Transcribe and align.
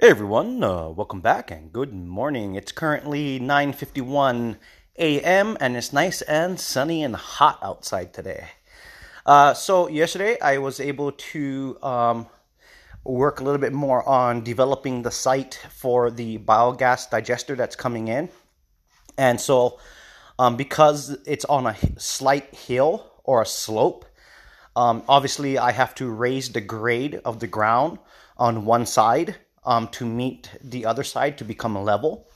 Hey 0.00 0.10
everyone, 0.10 0.62
uh, 0.62 0.90
welcome 0.90 1.20
back 1.20 1.50
and 1.50 1.72
good 1.72 1.92
morning. 1.92 2.54
It's 2.54 2.70
currently 2.70 3.40
9:51 3.40 4.56
a.m. 4.96 5.56
and 5.58 5.76
it's 5.76 5.92
nice 5.92 6.22
and 6.22 6.60
sunny 6.60 7.02
and 7.02 7.16
hot 7.16 7.58
outside 7.60 8.14
today. 8.14 8.44
Uh, 9.26 9.54
so 9.54 9.88
yesterday 9.88 10.38
I 10.40 10.58
was 10.58 10.78
able 10.78 11.10
to 11.10 11.78
um, 11.82 12.28
work 13.02 13.40
a 13.40 13.42
little 13.42 13.60
bit 13.60 13.72
more 13.72 14.08
on 14.08 14.44
developing 14.44 15.02
the 15.02 15.10
site 15.10 15.66
for 15.68 16.12
the 16.12 16.38
biogas 16.38 17.10
digester 17.10 17.56
that's 17.56 17.74
coming 17.74 18.06
in, 18.06 18.28
and 19.16 19.40
so 19.40 19.80
um, 20.38 20.56
because 20.56 21.18
it's 21.26 21.44
on 21.46 21.66
a 21.66 21.74
slight 21.98 22.54
hill 22.54 23.04
or 23.24 23.42
a 23.42 23.46
slope, 23.46 24.04
um, 24.76 25.02
obviously 25.08 25.58
I 25.58 25.72
have 25.72 25.92
to 25.96 26.08
raise 26.08 26.52
the 26.52 26.60
grade 26.60 27.20
of 27.24 27.40
the 27.40 27.48
ground 27.48 27.98
on 28.36 28.64
one 28.64 28.86
side 28.86 29.34
um, 29.68 29.86
to 29.88 30.06
meet 30.06 30.50
the 30.64 30.86
other 30.86 31.04
side 31.04 31.36
to 31.38 31.44
become 31.44 31.76
a 31.76 31.82
level. 31.82 32.26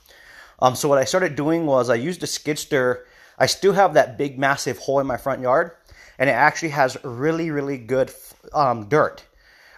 Um, 0.59 0.75
so 0.75 0.87
what 0.87 0.99
I 0.99 1.03
started 1.03 1.35
doing 1.35 1.65
was 1.65 1.89
I 1.89 1.95
used 1.95 2.21
a 2.21 2.27
skid 2.27 2.59
steer. 2.59 3.07
I 3.39 3.47
still 3.47 3.73
have 3.73 3.95
that 3.95 4.19
big 4.19 4.37
massive 4.37 4.77
hole 4.77 4.99
in 4.99 5.07
my 5.07 5.17
front 5.17 5.41
yard, 5.41 5.71
and 6.19 6.29
it 6.29 6.33
actually 6.33 6.69
has 6.69 6.95
really 7.03 7.49
really 7.49 7.79
good 7.79 8.13
um, 8.53 8.87
dirt. 8.87 9.25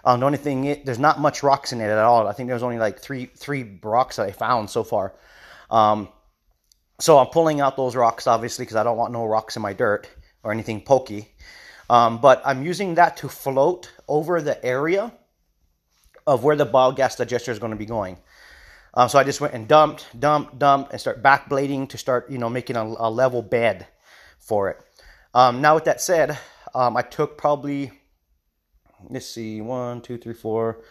Um, 0.04 0.20
the 0.20 0.26
only 0.26 0.38
thing 0.38 0.64
it, 0.66 0.84
there's 0.84 0.98
not 0.98 1.18
much 1.18 1.42
rocks 1.42 1.72
in 1.72 1.80
it 1.80 1.88
at 1.88 1.98
all. 1.98 2.28
I 2.28 2.34
think 2.34 2.50
there's 2.50 2.62
only 2.62 2.78
like 2.78 3.00
three 3.00 3.24
three 3.24 3.78
rocks 3.82 4.16
that 4.16 4.26
I 4.26 4.32
found 4.32 4.68
so 4.68 4.84
far. 4.84 5.14
Um, 5.70 6.10
so 7.00 7.18
I'm 7.18 7.28
pulling 7.28 7.60
out 7.60 7.76
those 7.76 7.96
rocks 7.96 8.26
obviously 8.26 8.66
because 8.66 8.76
I 8.76 8.84
don't 8.84 8.98
want 8.98 9.14
no 9.14 9.24
rocks 9.24 9.56
in 9.56 9.62
my 9.62 9.72
dirt 9.72 10.08
or 10.42 10.52
anything 10.52 10.82
pokey. 10.82 11.34
Um, 11.88 12.18
but 12.20 12.42
I'm 12.44 12.62
using 12.62 12.96
that 12.96 13.16
to 13.18 13.28
float 13.28 13.90
over 14.08 14.42
the 14.42 14.62
area 14.64 15.12
of 16.26 16.42
where 16.44 16.56
the 16.56 16.66
biogas 16.66 17.16
digester 17.16 17.52
is 17.52 17.58
going 17.58 17.70
to 17.70 17.76
be 17.76 17.86
going. 17.86 18.18
Um, 18.94 19.08
so 19.08 19.18
I 19.18 19.24
just 19.24 19.40
went 19.40 19.54
and 19.54 19.68
dumped, 19.68 20.06
dumped, 20.18 20.58
dumped, 20.58 20.92
and 20.92 21.00
start 21.00 21.22
backblading 21.22 21.90
to 21.90 21.98
start, 21.98 22.30
you 22.30 22.38
know, 22.38 22.48
making 22.48 22.76
a, 22.76 22.82
a 22.82 23.10
level 23.10 23.42
bed 23.42 23.86
for 24.38 24.70
it. 24.70 24.78
Um, 25.34 25.60
now 25.60 25.74
with 25.74 25.84
that 25.84 26.00
said, 26.00 26.38
um, 26.74 26.96
I 26.96 27.02
took 27.02 27.36
probably, 27.36 27.92
let's 29.10 29.26
see, 29.26 29.60
one, 29.60 30.00
two, 30.00 30.16
three, 30.16 30.32
four, 30.34 30.82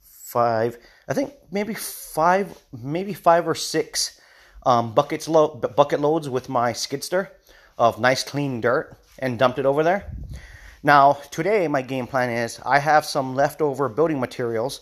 five. 0.00 0.78
I 1.06 1.12
think 1.12 1.34
maybe 1.50 1.74
five, 1.74 2.58
maybe 2.72 3.12
five 3.12 3.46
or 3.46 3.54
six 3.54 4.20
um, 4.64 4.94
buckets 4.94 5.28
lo- 5.28 5.54
bucket 5.54 6.00
loads 6.00 6.28
with 6.28 6.48
my 6.48 6.72
skidster 6.72 7.28
of 7.76 8.00
nice 8.00 8.24
clean 8.24 8.60
dirt 8.60 8.96
and 9.18 9.38
dumped 9.38 9.58
it 9.58 9.66
over 9.66 9.82
there. 9.82 10.16
Now, 10.82 11.18
today, 11.30 11.68
my 11.68 11.82
game 11.82 12.06
plan 12.06 12.30
is 12.30 12.58
I 12.64 12.78
have 12.78 13.04
some 13.04 13.34
leftover 13.34 13.90
building 13.90 14.18
materials, 14.18 14.80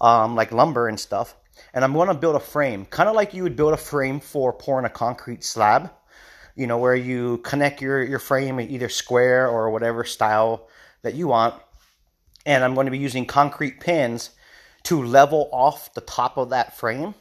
um, 0.00 0.34
like 0.34 0.50
lumber 0.50 0.88
and 0.88 0.98
stuff, 0.98 1.36
and 1.74 1.84
I'm 1.84 1.92
going 1.92 2.08
to 2.08 2.14
build 2.14 2.36
a 2.36 2.40
frame, 2.40 2.86
kind 2.86 3.06
of 3.06 3.14
like 3.14 3.34
you 3.34 3.42
would 3.42 3.54
build 3.54 3.74
a 3.74 3.78
frame 3.78 4.18
for 4.18 4.54
pouring 4.54 4.86
a 4.86 4.90
concrete 4.90 5.44
slab, 5.44 5.90
you 6.54 6.66
know, 6.66 6.78
where 6.78 6.94
you 6.94 7.36
connect 7.38 7.82
your, 7.82 8.02
your 8.02 8.18
frame 8.18 8.58
in 8.58 8.70
either 8.70 8.88
square 8.88 9.46
or 9.46 9.70
whatever 9.70 10.04
style 10.04 10.68
that 11.02 11.14
you 11.14 11.28
want. 11.28 11.54
And 12.46 12.64
I'm 12.64 12.74
going 12.74 12.86
to 12.86 12.90
be 12.90 12.98
using 12.98 13.26
concrete 13.26 13.78
pins 13.78 14.30
to 14.84 15.02
level 15.02 15.50
off 15.52 15.92
the 15.92 16.00
top 16.00 16.38
of 16.38 16.48
that 16.50 16.78
frame. 16.78 17.14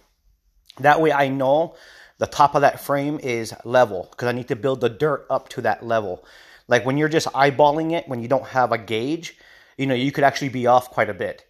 That 0.79 1.01
way, 1.01 1.11
I 1.11 1.27
know 1.27 1.75
the 2.17 2.27
top 2.27 2.55
of 2.55 2.61
that 2.61 2.79
frame 2.79 3.19
is 3.21 3.53
level 3.65 4.07
because 4.11 4.29
I 4.29 4.31
need 4.31 4.47
to 4.47 4.55
build 4.55 4.79
the 4.79 4.89
dirt 4.89 5.25
up 5.29 5.49
to 5.49 5.61
that 5.61 5.85
level. 5.85 6.23
Like 6.67 6.85
when 6.85 6.97
you're 6.97 7.09
just 7.09 7.27
eyeballing 7.27 7.91
it, 7.93 8.07
when 8.07 8.21
you 8.21 8.27
don't 8.27 8.47
have 8.47 8.71
a 8.71 8.77
gauge, 8.77 9.37
you 9.77 9.85
know, 9.85 9.93
you 9.93 10.11
could 10.11 10.23
actually 10.23 10.49
be 10.49 10.67
off 10.67 10.89
quite 10.89 11.09
a 11.09 11.13
bit. 11.13 11.45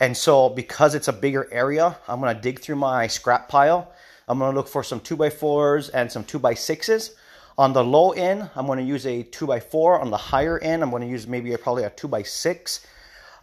And 0.00 0.16
so 0.16 0.48
because 0.48 0.94
it's 0.94 1.08
a 1.08 1.12
bigger 1.12 1.48
area, 1.52 1.96
I'm 2.08 2.20
gonna 2.20 2.38
dig 2.38 2.60
through 2.60 2.76
my 2.76 3.06
scrap 3.06 3.48
pile. 3.48 3.92
I'm 4.28 4.38
gonna 4.38 4.54
look 4.54 4.68
for 4.68 4.82
some 4.82 5.00
2x4s 5.00 5.90
and 5.94 6.10
some 6.10 6.24
2x6s. 6.24 7.14
On 7.58 7.72
the 7.72 7.82
low 7.82 8.10
end, 8.10 8.50
I'm 8.54 8.66
gonna 8.66 8.82
use 8.82 9.06
a 9.06 9.24
2x4. 9.24 10.00
On 10.00 10.10
the 10.10 10.16
higher 10.16 10.58
end, 10.58 10.82
I'm 10.82 10.90
gonna 10.90 11.06
use 11.06 11.26
maybe 11.26 11.52
a, 11.54 11.58
probably 11.58 11.84
a 11.84 11.90
2x6. 11.90 12.84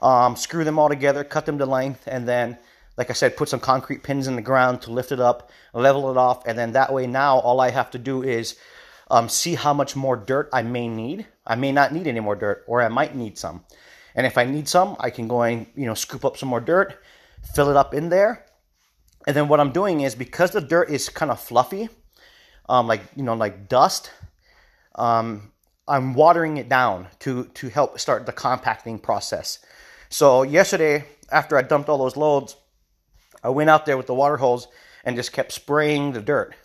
Um, 0.01 0.35
screw 0.35 0.63
them 0.63 0.78
all 0.78 0.89
together, 0.89 1.23
cut 1.23 1.45
them 1.45 1.57
to 1.57 1.66
length, 1.66 2.07
and 2.07 2.28
then, 2.28 2.57
like 2.97 3.09
I 3.09 3.13
said, 3.13 3.38
put 3.38 3.50
some 3.50 3.62
concrete 3.62 4.03
pins 4.03 4.28
in 4.28 4.35
the 4.35 4.41
ground 4.41 4.81
to 4.83 4.91
lift 4.91 5.12
it 5.12 5.19
up, 5.19 5.50
level 5.73 6.12
it 6.12 6.17
off, 6.17 6.45
and 6.45 6.57
then 6.59 6.73
that 6.73 6.94
way 6.94 7.07
now 7.07 7.39
all 7.39 7.62
I 7.62 7.72
have 7.72 7.89
to 7.91 7.97
do 7.97 8.22
is 8.22 8.57
um, 9.09 9.30
see 9.30 9.56
how 9.56 9.74
much 9.74 9.96
more 9.96 10.16
dirt 10.16 10.50
I 10.53 10.62
may 10.62 10.88
need. 10.88 11.28
I 11.46 11.56
may 11.56 11.72
not 11.72 11.94
need 11.94 12.08
any 12.08 12.19
more 12.19 12.36
dirt, 12.36 12.64
or 12.68 12.81
I 12.81 12.88
might 12.90 13.16
need 13.16 13.38
some. 13.38 13.64
And 14.16 14.25
if 14.25 14.38
I 14.38 14.46
need 14.46 14.68
some, 14.68 14.96
I 15.00 15.09
can 15.09 15.28
go 15.28 15.41
and 15.41 15.66
you 15.75 15.86
know 15.86 15.94
scoop 15.94 16.24
up 16.25 16.38
some 16.38 16.50
more 16.50 16.62
dirt, 16.62 17.00
fill 17.56 17.69
it 17.69 17.78
up 17.78 17.94
in 17.94 18.09
there, 18.09 18.46
and 19.28 19.36
then 19.36 19.47
what 19.47 19.59
I'm 19.59 19.72
doing 19.72 20.02
is 20.02 20.16
because 20.16 20.52
the 20.52 20.62
dirt 20.62 20.90
is 20.90 21.09
kind 21.09 21.31
of 21.31 21.40
fluffy, 21.40 21.90
um, 22.69 22.88
like 22.88 23.02
you 23.16 23.24
know 23.24 23.34
like 23.34 23.68
dust, 23.68 24.12
um, 24.96 25.52
I'm 25.88 26.13
watering 26.13 26.58
it 26.58 26.69
down 26.69 27.08
to 27.19 27.46
to 27.46 27.69
help 27.69 28.00
start 28.00 28.25
the 28.25 28.31
compacting 28.31 29.00
process. 29.00 29.59
So 30.09 30.44
yesterday, 30.44 31.06
after 31.31 31.58
I 31.58 31.63
dumped 31.63 31.90
all 31.90 31.97
those 31.97 32.16
loads, 32.16 32.56
I 33.44 33.50
went 33.50 33.69
out 33.69 33.86
there 33.86 33.97
with 33.97 34.08
the 34.08 34.13
water 34.13 34.38
hose 34.38 34.68
and 35.03 35.16
just 35.16 35.34
kept 35.34 35.52
spraying 35.52 36.13
the 36.13 36.22
dirt 36.22 36.56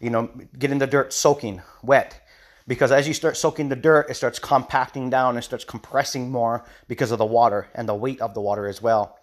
you 0.00 0.10
know, 0.10 0.30
getting 0.58 0.78
the 0.78 0.86
dirt 0.86 1.12
soaking 1.12 1.62
wet. 1.82 2.20
Because 2.66 2.92
as 2.92 3.08
you 3.08 3.14
start 3.14 3.36
soaking 3.36 3.70
the 3.70 3.76
dirt, 3.76 4.10
it 4.10 4.14
starts 4.14 4.38
compacting 4.38 5.08
down 5.08 5.36
and 5.36 5.44
starts 5.44 5.64
compressing 5.64 6.30
more 6.30 6.64
because 6.86 7.10
of 7.10 7.18
the 7.18 7.24
water 7.24 7.68
and 7.74 7.88
the 7.88 7.94
weight 7.94 8.20
of 8.20 8.34
the 8.34 8.42
water 8.42 8.66
as 8.66 8.82
well. 8.82 9.18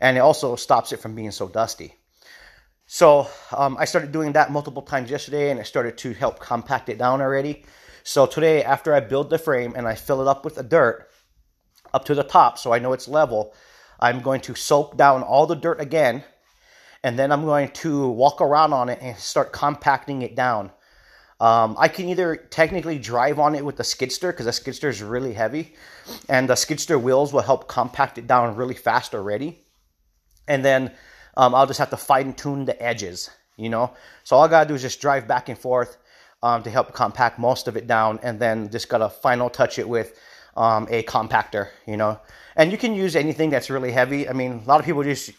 And 0.00 0.16
it 0.16 0.20
also 0.20 0.56
stops 0.56 0.92
it 0.92 1.00
from 1.00 1.14
being 1.14 1.30
so 1.30 1.48
dusty. 1.48 1.94
So 2.86 3.28
um, 3.54 3.76
I 3.78 3.84
started 3.84 4.12
doing 4.12 4.32
that 4.32 4.50
multiple 4.50 4.82
times 4.82 5.10
yesterday 5.10 5.50
and 5.50 5.60
it 5.60 5.66
started 5.66 5.98
to 5.98 6.12
help 6.12 6.40
compact 6.40 6.88
it 6.88 6.98
down 6.98 7.20
already. 7.20 7.64
So 8.02 8.26
today, 8.26 8.64
after 8.64 8.94
I 8.94 9.00
build 9.00 9.28
the 9.28 9.38
frame 9.38 9.74
and 9.76 9.86
I 9.86 9.94
fill 9.94 10.22
it 10.22 10.26
up 10.26 10.44
with 10.44 10.54
the 10.54 10.62
dirt 10.62 11.08
up 11.92 12.06
to 12.06 12.14
the 12.14 12.22
top 12.22 12.58
so 12.58 12.72
I 12.72 12.78
know 12.78 12.94
it's 12.94 13.06
level, 13.06 13.54
I'm 14.00 14.22
going 14.22 14.40
to 14.42 14.54
soak 14.54 14.96
down 14.96 15.22
all 15.22 15.46
the 15.46 15.54
dirt 15.54 15.80
again 15.80 16.24
and 17.04 17.18
then 17.18 17.32
I'm 17.32 17.44
going 17.44 17.70
to 17.70 18.08
walk 18.08 18.40
around 18.40 18.72
on 18.72 18.88
it 18.88 18.98
and 19.00 19.16
start 19.16 19.52
compacting 19.52 20.22
it 20.22 20.34
down. 20.34 20.70
Um, 21.40 21.76
I 21.78 21.86
can 21.86 22.08
either 22.08 22.34
technically 22.36 22.98
drive 22.98 23.38
on 23.38 23.54
it 23.54 23.64
with 23.64 23.76
the 23.76 23.84
skidster 23.84 24.30
because 24.30 24.46
the 24.46 24.52
skidster 24.52 24.88
is 24.88 25.02
really 25.02 25.32
heavy, 25.32 25.74
and 26.28 26.48
the 26.48 26.54
skidster 26.54 27.00
wheels 27.00 27.32
will 27.32 27.42
help 27.42 27.68
compact 27.68 28.18
it 28.18 28.26
down 28.26 28.56
really 28.56 28.74
fast 28.74 29.14
already. 29.14 29.62
And 30.48 30.64
then 30.64 30.92
um, 31.36 31.54
I'll 31.54 31.66
just 31.66 31.78
have 31.78 31.90
to 31.90 31.96
fine 31.96 32.34
tune 32.34 32.64
the 32.64 32.80
edges, 32.82 33.30
you 33.56 33.68
know. 33.68 33.92
So 34.24 34.34
all 34.36 34.44
I 34.44 34.48
gotta 34.48 34.68
do 34.68 34.74
is 34.74 34.82
just 34.82 35.00
drive 35.00 35.28
back 35.28 35.48
and 35.48 35.56
forth 35.56 35.98
um, 36.42 36.64
to 36.64 36.70
help 36.70 36.92
compact 36.92 37.38
most 37.38 37.68
of 37.68 37.76
it 37.76 37.86
down, 37.86 38.18
and 38.24 38.40
then 38.40 38.68
just 38.70 38.88
gotta 38.88 39.08
final 39.08 39.48
touch 39.48 39.78
it 39.78 39.88
with 39.88 40.18
um, 40.56 40.88
a 40.90 41.04
compactor, 41.04 41.68
you 41.86 41.96
know. 41.96 42.20
And 42.56 42.72
you 42.72 42.78
can 42.78 42.94
use 42.94 43.14
anything 43.14 43.50
that's 43.50 43.70
really 43.70 43.92
heavy. 43.92 44.28
I 44.28 44.32
mean, 44.32 44.62
a 44.64 44.68
lot 44.68 44.80
of 44.80 44.86
people 44.86 45.04
just 45.04 45.30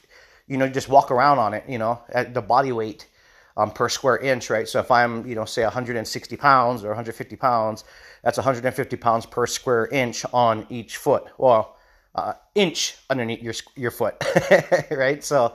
you 0.50 0.58
know, 0.58 0.68
just 0.68 0.90
walk 0.90 1.12
around 1.12 1.40
on 1.40 1.54
it, 1.54 1.64
you 1.70 1.78
know, 1.78 2.02
at 2.10 2.34
the 2.34 2.42
body 2.42 2.72
weight 2.72 3.08
um, 3.56 3.72
per 3.72 3.88
square 3.88 4.18
inch, 4.18 4.50
right? 4.50 4.68
So 4.68 4.80
if 4.80 4.90
I'm, 4.90 5.26
you 5.28 5.36
know, 5.36 5.46
say 5.46 5.64
160 5.64 6.36
pounds 6.38 6.84
or 6.84 6.88
150 6.88 7.36
pounds, 7.36 7.84
that's 8.24 8.38
150 8.38 8.98
pounds 8.98 9.26
per 9.26 9.46
square 9.46 9.88
inch 9.88 10.26
on 10.34 10.66
each 10.70 10.98
foot. 10.98 11.26
Well, 11.38 11.78
uh, 12.16 12.34
inch 12.56 12.98
underneath 13.10 13.44
your 13.44 13.54
your 13.76 13.92
foot, 13.92 14.22
right? 14.92 15.24
So 15.24 15.54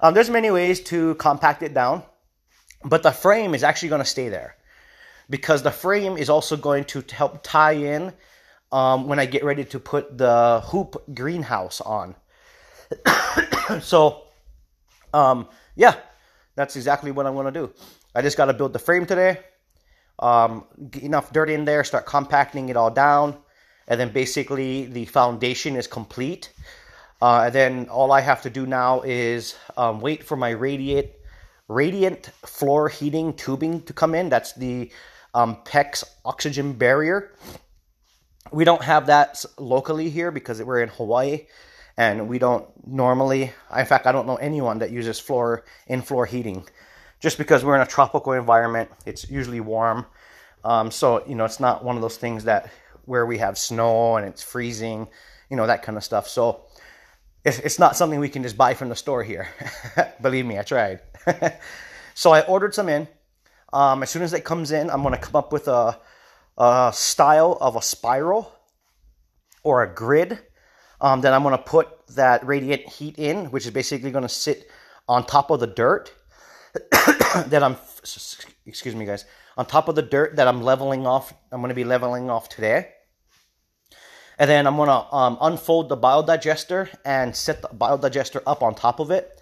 um, 0.00 0.14
there's 0.14 0.30
many 0.30 0.50
ways 0.50 0.80
to 0.84 1.14
compact 1.14 1.62
it 1.62 1.72
down, 1.74 2.02
but 2.84 3.02
the 3.02 3.12
frame 3.12 3.54
is 3.54 3.64
actually 3.64 3.88
going 3.88 4.02
to 4.02 4.08
stay 4.08 4.28
there 4.28 4.56
because 5.30 5.62
the 5.62 5.70
frame 5.70 6.16
is 6.16 6.28
also 6.28 6.56
going 6.56 6.84
to 6.84 7.02
help 7.12 7.42
tie 7.42 7.72
in 7.72 8.12
um, 8.72 9.08
when 9.08 9.18
I 9.18 9.26
get 9.26 9.44
ready 9.44 9.64
to 9.64 9.80
put 9.80 10.18
the 10.18 10.60
hoop 10.66 11.02
greenhouse 11.14 11.80
on. 11.80 12.14
so, 13.80 14.24
um, 15.12 15.48
yeah, 15.76 15.94
that's 16.54 16.76
exactly 16.76 17.10
what 17.10 17.26
I'm 17.26 17.34
to 17.34 17.52
do. 17.52 17.72
I 18.14 18.22
just 18.22 18.36
got 18.36 18.46
to 18.46 18.54
build 18.54 18.72
the 18.72 18.78
frame 18.78 19.06
today. 19.06 19.40
Um, 20.18 20.64
get 20.90 21.04
enough 21.04 21.32
dirt 21.32 21.48
in 21.48 21.64
there, 21.64 21.84
start 21.84 22.04
compacting 22.06 22.68
it 22.68 22.76
all 22.76 22.90
down, 22.90 23.36
and 23.86 24.00
then 24.00 24.10
basically 24.10 24.86
the 24.86 25.04
foundation 25.04 25.76
is 25.76 25.86
complete. 25.86 26.52
Uh, 27.22 27.44
and 27.46 27.54
then 27.54 27.88
all 27.88 28.10
I 28.10 28.20
have 28.20 28.42
to 28.42 28.50
do 28.50 28.66
now 28.66 29.02
is 29.02 29.56
um, 29.76 30.00
wait 30.00 30.24
for 30.24 30.36
my 30.36 30.50
radiant 30.50 31.08
radiant 31.68 32.30
floor 32.46 32.88
heating 32.88 33.34
tubing 33.34 33.82
to 33.82 33.92
come 33.92 34.14
in. 34.14 34.30
That's 34.30 34.54
the 34.54 34.90
um, 35.34 35.58
PEX 35.64 36.02
oxygen 36.24 36.72
barrier. 36.72 37.34
We 38.50 38.64
don't 38.64 38.82
have 38.82 39.06
that 39.06 39.44
locally 39.58 40.08
here 40.08 40.30
because 40.30 40.62
we're 40.62 40.80
in 40.80 40.88
Hawaii 40.88 41.46
and 41.98 42.28
we 42.28 42.38
don't 42.38 42.66
normally 42.86 43.52
in 43.76 43.84
fact 43.84 44.06
i 44.06 44.12
don't 44.12 44.26
know 44.26 44.36
anyone 44.36 44.78
that 44.78 44.90
uses 44.90 45.20
floor 45.20 45.64
in 45.88 46.00
floor 46.00 46.24
heating 46.24 46.64
just 47.20 47.36
because 47.36 47.62
we're 47.64 47.74
in 47.74 47.82
a 47.82 47.86
tropical 47.86 48.32
environment 48.32 48.90
it's 49.04 49.28
usually 49.30 49.60
warm 49.60 50.06
um, 50.64 50.90
so 50.90 51.22
you 51.26 51.34
know 51.34 51.44
it's 51.44 51.60
not 51.60 51.84
one 51.84 51.96
of 51.96 52.02
those 52.02 52.16
things 52.16 52.44
that 52.44 52.70
where 53.04 53.26
we 53.26 53.36
have 53.38 53.58
snow 53.58 54.16
and 54.16 54.26
it's 54.26 54.42
freezing 54.42 55.06
you 55.50 55.56
know 55.56 55.66
that 55.66 55.82
kind 55.82 55.98
of 55.98 56.02
stuff 56.02 56.26
so 56.26 56.64
it's, 57.44 57.58
it's 57.60 57.78
not 57.78 57.96
something 57.96 58.20
we 58.20 58.28
can 58.28 58.42
just 58.42 58.56
buy 58.56 58.74
from 58.74 58.88
the 58.88 58.96
store 58.96 59.22
here. 59.22 59.48
Believe 60.22 60.46
me, 60.46 60.58
I 60.58 60.62
tried. 60.62 61.00
so 62.14 62.32
I 62.32 62.42
ordered 62.42 62.74
some 62.74 62.88
in. 62.88 63.08
Um, 63.72 64.02
as 64.02 64.10
soon 64.10 64.22
as 64.22 64.32
it 64.32 64.44
comes 64.44 64.70
in, 64.70 64.90
I'm 64.90 65.02
going 65.02 65.14
to 65.14 65.20
come 65.20 65.36
up 65.36 65.52
with 65.52 65.68
a, 65.68 65.98
a 66.56 66.90
style 66.94 67.56
of 67.60 67.76
a 67.76 67.82
spiral 67.82 68.52
or 69.62 69.82
a 69.82 69.94
grid. 69.94 70.38
Um, 71.00 71.20
then 71.20 71.32
I'm 71.32 71.42
going 71.42 71.56
to 71.56 71.62
put 71.62 72.06
that 72.08 72.46
radiant 72.46 72.82
heat 72.88 73.18
in, 73.18 73.46
which 73.46 73.64
is 73.64 73.70
basically 73.70 74.10
going 74.10 74.22
to 74.22 74.28
sit 74.28 74.68
on 75.08 75.24
top 75.24 75.50
of 75.50 75.60
the 75.60 75.66
dirt 75.66 76.12
that 76.90 77.62
I'm, 77.62 77.76
excuse 78.66 78.94
me, 78.94 79.04
guys, 79.06 79.24
on 79.56 79.66
top 79.66 79.88
of 79.88 79.94
the 79.94 80.02
dirt 80.02 80.36
that 80.36 80.48
I'm 80.48 80.62
leveling 80.62 81.06
off. 81.06 81.32
I'm 81.52 81.60
going 81.60 81.70
to 81.70 81.74
be 81.74 81.84
leveling 81.84 82.30
off 82.30 82.48
today. 82.48 82.88
And 84.38 84.48
then 84.48 84.66
I'm 84.66 84.76
going 84.76 84.88
to 84.88 85.14
um, 85.14 85.36
unfold 85.40 85.88
the 85.88 85.96
biodigester 85.96 86.88
and 87.04 87.34
set 87.34 87.60
the 87.62 87.68
biodigester 87.68 88.40
up 88.46 88.62
on 88.62 88.74
top 88.74 89.00
of 89.00 89.10
it. 89.10 89.40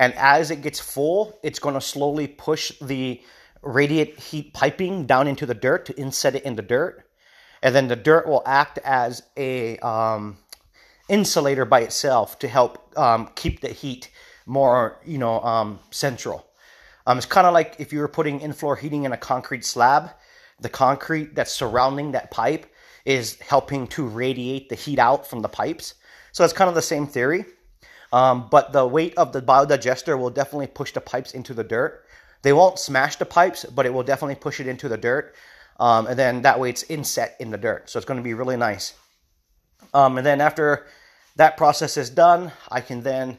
And 0.00 0.14
as 0.14 0.50
it 0.50 0.62
gets 0.62 0.80
full, 0.80 1.38
it's 1.42 1.58
going 1.58 1.74
to 1.74 1.80
slowly 1.80 2.28
push 2.28 2.72
the 2.80 3.20
radiant 3.62 4.18
heat 4.18 4.54
piping 4.54 5.06
down 5.06 5.26
into 5.26 5.44
the 5.44 5.54
dirt 5.54 5.86
to 5.86 5.98
inset 5.98 6.34
it 6.36 6.44
in 6.44 6.56
the 6.56 6.62
dirt. 6.62 7.04
And 7.62 7.74
then 7.74 7.88
the 7.88 7.96
dirt 7.96 8.26
will 8.26 8.42
act 8.46 8.78
as 8.84 9.22
a 9.36 9.76
um, 9.78 10.38
insulator 11.08 11.64
by 11.64 11.80
itself 11.80 12.38
to 12.40 12.48
help 12.48 12.92
um, 12.98 13.30
keep 13.34 13.60
the 13.60 13.68
heat 13.68 14.10
more, 14.46 15.00
you 15.04 15.18
know, 15.18 15.40
um, 15.40 15.78
central. 15.90 16.46
Um, 17.06 17.16
it's 17.16 17.26
kind 17.26 17.46
of 17.46 17.54
like 17.54 17.76
if 17.78 17.92
you 17.92 18.00
were 18.00 18.08
putting 18.08 18.40
in-floor 18.40 18.76
heating 18.76 19.04
in 19.04 19.12
a 19.12 19.16
concrete 19.16 19.64
slab, 19.64 20.10
the 20.60 20.68
concrete 20.68 21.34
that's 21.34 21.52
surrounding 21.52 22.12
that 22.12 22.30
pipe 22.30 22.66
is 23.04 23.38
helping 23.40 23.86
to 23.88 24.06
radiate 24.06 24.68
the 24.68 24.74
heat 24.74 24.98
out 24.98 25.26
from 25.26 25.40
the 25.40 25.48
pipes. 25.48 25.94
So 26.32 26.44
it's 26.44 26.52
kind 26.52 26.68
of 26.68 26.74
the 26.74 26.82
same 26.82 27.06
theory. 27.06 27.44
Um, 28.12 28.48
but 28.50 28.72
the 28.72 28.86
weight 28.86 29.14
of 29.16 29.32
the 29.32 29.42
biodigester 29.42 30.18
will 30.18 30.30
definitely 30.30 30.66
push 30.66 30.92
the 30.92 31.00
pipes 31.00 31.32
into 31.32 31.54
the 31.54 31.64
dirt. 31.64 32.04
They 32.42 32.52
won't 32.52 32.78
smash 32.78 33.16
the 33.16 33.26
pipes, 33.26 33.64
but 33.64 33.86
it 33.86 33.92
will 33.92 34.02
definitely 34.02 34.36
push 34.36 34.60
it 34.60 34.66
into 34.66 34.88
the 34.88 34.96
dirt. 34.96 35.34
Um, 35.80 36.06
and 36.06 36.18
then 36.18 36.42
that 36.42 36.58
way 36.58 36.70
it's 36.70 36.84
inset 36.84 37.36
in 37.38 37.50
the 37.50 37.58
dirt. 37.58 37.88
So 37.90 37.98
it's 37.98 38.06
going 38.06 38.18
to 38.18 38.24
be 38.24 38.34
really 38.34 38.56
nice. 38.56 38.94
Um, 39.94 40.18
and 40.18 40.26
then 40.26 40.40
after 40.40 40.86
that 41.38 41.56
process 41.56 41.96
is 41.96 42.10
done, 42.10 42.52
I 42.70 42.80
can 42.80 43.02
then 43.02 43.38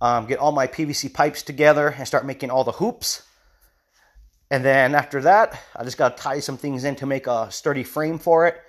um, 0.00 0.26
get 0.26 0.38
all 0.38 0.52
my 0.52 0.68
PVC 0.68 1.12
pipes 1.12 1.42
together 1.42 1.88
and 1.88 2.06
start 2.06 2.24
making 2.24 2.50
all 2.50 2.64
the 2.64 2.72
hoops. 2.72 3.22
And 4.52 4.64
then 4.64 4.94
after 4.94 5.20
that, 5.22 5.60
I 5.76 5.84
just 5.84 5.98
got 5.98 6.16
to 6.16 6.22
tie 6.22 6.40
some 6.40 6.56
things 6.56 6.84
in 6.84 6.96
to 6.96 7.06
make 7.06 7.26
a 7.26 7.50
sturdy 7.50 7.82
frame 7.82 8.18
for 8.18 8.46
it. 8.46 8.60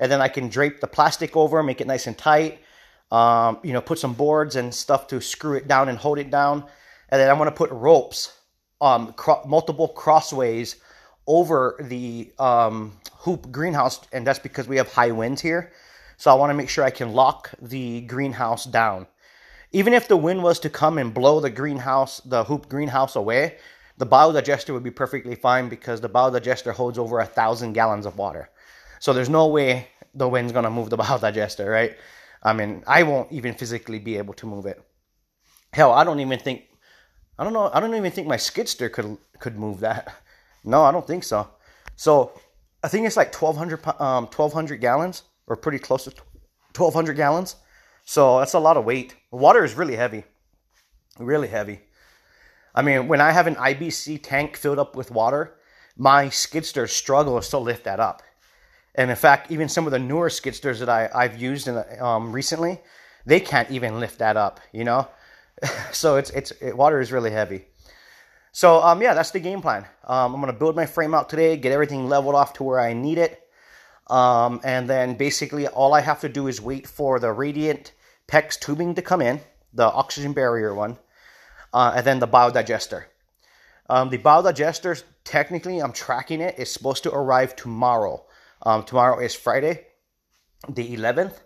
And 0.00 0.10
then 0.10 0.20
I 0.20 0.28
can 0.28 0.48
drape 0.48 0.80
the 0.80 0.86
plastic 0.86 1.36
over, 1.36 1.62
make 1.62 1.80
it 1.80 1.86
nice 1.86 2.06
and 2.06 2.18
tight. 2.18 2.58
Um, 3.10 3.58
you 3.62 3.72
know, 3.72 3.80
put 3.80 3.98
some 3.98 4.14
boards 4.14 4.56
and 4.56 4.74
stuff 4.74 5.06
to 5.08 5.20
screw 5.20 5.54
it 5.54 5.66
down 5.66 5.88
and 5.88 5.96
hold 5.96 6.18
it 6.18 6.30
down. 6.30 6.64
And 7.08 7.20
then 7.20 7.30
I'm 7.30 7.38
going 7.38 7.48
to 7.48 7.56
put 7.56 7.70
ropes, 7.70 8.36
um, 8.80 9.12
cro- 9.14 9.42
multiple 9.46 9.88
crossways 9.88 10.76
over 11.26 11.76
the 11.80 12.32
um, 12.38 12.98
hoop 13.14 13.50
greenhouse. 13.50 14.00
And 14.12 14.26
that's 14.26 14.38
because 14.40 14.68
we 14.68 14.76
have 14.76 14.92
high 14.92 15.12
winds 15.12 15.40
here. 15.40 15.72
So 16.18 16.32
I 16.32 16.34
want 16.34 16.50
to 16.50 16.54
make 16.54 16.68
sure 16.68 16.84
I 16.84 16.90
can 16.90 17.12
lock 17.12 17.52
the 17.62 18.00
greenhouse 18.02 18.64
down. 18.64 19.06
Even 19.70 19.94
if 19.94 20.08
the 20.08 20.16
wind 20.16 20.42
was 20.42 20.58
to 20.60 20.68
come 20.68 20.98
and 20.98 21.14
blow 21.14 21.38
the 21.38 21.48
greenhouse, 21.48 22.20
the 22.20 22.42
hoop 22.42 22.68
greenhouse 22.68 23.14
away, 23.14 23.58
the 23.98 24.06
biodigester 24.06 24.74
would 24.74 24.82
be 24.82 24.90
perfectly 24.90 25.36
fine 25.36 25.68
because 25.68 26.00
the 26.00 26.08
biodigester 26.08 26.72
holds 26.72 26.98
over 26.98 27.20
a 27.20 27.24
thousand 27.26 27.72
gallons 27.74 28.04
of 28.04 28.18
water. 28.18 28.50
So 28.98 29.12
there's 29.12 29.28
no 29.28 29.46
way 29.46 29.86
the 30.12 30.28
wind's 30.28 30.52
gonna 30.52 30.70
move 30.70 30.90
the 30.90 30.98
biodigester, 31.06 31.70
right? 31.70 31.96
I 32.42 32.52
mean, 32.52 32.82
I 32.88 33.04
won't 33.04 33.30
even 33.30 33.54
physically 33.54 34.00
be 34.00 34.16
able 34.18 34.34
to 34.34 34.46
move 34.46 34.66
it. 34.66 34.82
Hell, 35.72 35.92
I 35.92 36.02
don't 36.02 36.18
even 36.18 36.40
think, 36.40 36.64
I 37.38 37.44
don't 37.44 37.52
know, 37.52 37.70
I 37.72 37.78
don't 37.78 37.94
even 37.94 38.10
think 38.10 38.26
my 38.26 38.38
skidster 38.38 38.90
could 38.90 39.18
could 39.38 39.56
move 39.56 39.80
that. 39.80 40.12
No, 40.64 40.82
I 40.82 40.90
don't 40.90 41.06
think 41.06 41.22
so. 41.22 41.48
So 41.94 42.32
I 42.82 42.88
think 42.88 43.06
it's 43.06 43.16
like 43.16 43.32
1,200, 43.32 43.86
um, 44.02 44.24
1,200 44.24 44.80
gallons 44.80 45.22
or 45.48 45.56
pretty 45.56 45.78
close 45.78 46.04
to 46.04 46.10
1,200 46.76 47.14
gallons. 47.14 47.56
So 48.04 48.38
that's 48.38 48.54
a 48.54 48.58
lot 48.58 48.76
of 48.76 48.84
weight. 48.84 49.16
Water 49.30 49.64
is 49.64 49.74
really 49.74 49.96
heavy, 49.96 50.24
really 51.18 51.48
heavy. 51.48 51.80
I 52.74 52.82
mean, 52.82 53.08
when 53.08 53.20
I 53.20 53.32
have 53.32 53.46
an 53.46 53.56
IBC 53.56 54.20
tank 54.22 54.56
filled 54.56 54.78
up 54.78 54.94
with 54.94 55.10
water, 55.10 55.56
my 55.96 56.26
skidster 56.26 56.88
struggles 56.88 57.48
to 57.50 57.58
lift 57.58 57.84
that 57.84 57.98
up. 57.98 58.22
And 58.94 59.10
in 59.10 59.16
fact, 59.16 59.50
even 59.50 59.68
some 59.68 59.86
of 59.86 59.92
the 59.92 59.98
newer 59.98 60.28
skidsters 60.28 60.78
that 60.78 60.88
I, 60.88 61.10
I've 61.14 61.40
used 61.40 61.68
in 61.68 61.82
um, 62.00 62.32
recently, 62.32 62.80
they 63.26 63.40
can't 63.40 63.70
even 63.70 64.00
lift 64.00 64.18
that 64.20 64.36
up, 64.36 64.60
you 64.72 64.84
know? 64.84 65.08
so 65.92 66.16
it's, 66.16 66.30
it's, 66.30 66.52
it, 66.60 66.76
water 66.76 67.00
is 67.00 67.12
really 67.12 67.30
heavy. 67.30 67.66
So 68.52 68.82
um, 68.82 69.02
yeah, 69.02 69.14
that's 69.14 69.30
the 69.30 69.40
game 69.40 69.60
plan. 69.60 69.84
Um, 70.04 70.34
I'm 70.34 70.40
gonna 70.40 70.52
build 70.52 70.74
my 70.74 70.86
frame 70.86 71.14
out 71.14 71.28
today, 71.28 71.56
get 71.56 71.72
everything 71.72 72.08
leveled 72.08 72.34
off 72.34 72.54
to 72.54 72.64
where 72.64 72.80
I 72.80 72.92
need 72.92 73.18
it. 73.18 73.47
Um, 74.08 74.60
and 74.64 74.88
then 74.88 75.14
basically 75.14 75.66
all 75.66 75.94
I 75.94 76.00
have 76.00 76.20
to 76.20 76.28
do 76.28 76.46
is 76.46 76.60
wait 76.60 76.86
for 76.86 77.18
the 77.18 77.30
radiant 77.32 77.92
PEX 78.26 78.58
tubing 78.58 78.94
to 78.94 79.02
come 79.02 79.20
in, 79.20 79.40
the 79.72 79.84
oxygen 79.84 80.32
barrier 80.32 80.74
one, 80.74 80.98
uh, 81.72 81.92
and 81.96 82.06
then 82.06 82.18
the 82.18 82.28
biodigester. 82.28 83.04
Um, 83.90 84.10
the 84.10 84.18
biodigester, 84.18 85.02
technically, 85.24 85.78
I'm 85.78 85.92
tracking 85.92 86.40
it, 86.40 86.58
is 86.58 86.70
supposed 86.70 87.02
to 87.04 87.12
arrive 87.12 87.56
tomorrow. 87.56 88.24
Um, 88.62 88.82
tomorrow 88.84 89.18
is 89.18 89.34
Friday, 89.34 89.86
the 90.68 90.96
11th. 90.96 91.40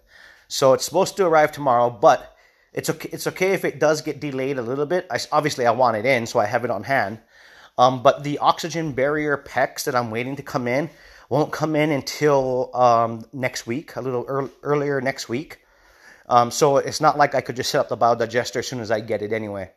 So 0.49 0.73
it's 0.73 0.85
supposed 0.85 1.17
to 1.17 1.27
arrive 1.27 1.53
tomorrow, 1.53 1.89
but 1.91 2.37
it's 2.73 2.91
okay, 2.91 3.09
it's 3.13 3.27
okay 3.29 3.53
if 3.53 3.65
it 3.65 3.79
does 3.79 4.03
get 4.03 4.21
delayed 4.21 4.59
a 4.59 4.63
little 4.63 4.87
bit. 4.87 5.07
I, 5.11 5.19
obviously, 5.31 5.67
I 5.67 5.71
want 5.71 5.97
it 5.97 6.05
in, 6.05 6.27
so 6.27 6.39
I 6.39 6.47
have 6.47 6.65
it 6.65 6.71
on 6.71 6.85
hand. 6.85 7.21
Um, 7.79 8.03
but 8.03 8.23
the 8.23 8.39
oxygen 8.39 8.93
barrier 8.93 9.37
PEX 9.37 9.85
that 9.85 9.95
I'm 9.95 10.11
waiting 10.11 10.37
to 10.37 10.43
come 10.43 10.67
in 10.67 10.91
won't 11.33 11.51
come 11.51 11.75
in 11.75 11.91
until 11.91 12.71
um, 12.77 13.25
next 13.33 13.67
week, 13.67 13.97
a 13.97 14.03
little 14.03 14.51
earlier 14.63 15.01
next 15.01 15.31
week. 15.31 15.61
Um, 16.29 16.51
so 16.51 16.77
it's 16.77 17.01
not 17.01 17.17
like 17.17 17.35
I 17.35 17.41
could 17.41 17.57
just 17.57 17.71
set 17.71 17.81
up 17.81 17.89
the 17.89 17.97
biodigester 17.97 18.57
as 18.57 18.69
soon 18.69 18.81
as 18.81 18.91
I 18.91 19.01
get 19.01 19.23
it 19.23 19.33
anyway, 19.33 19.71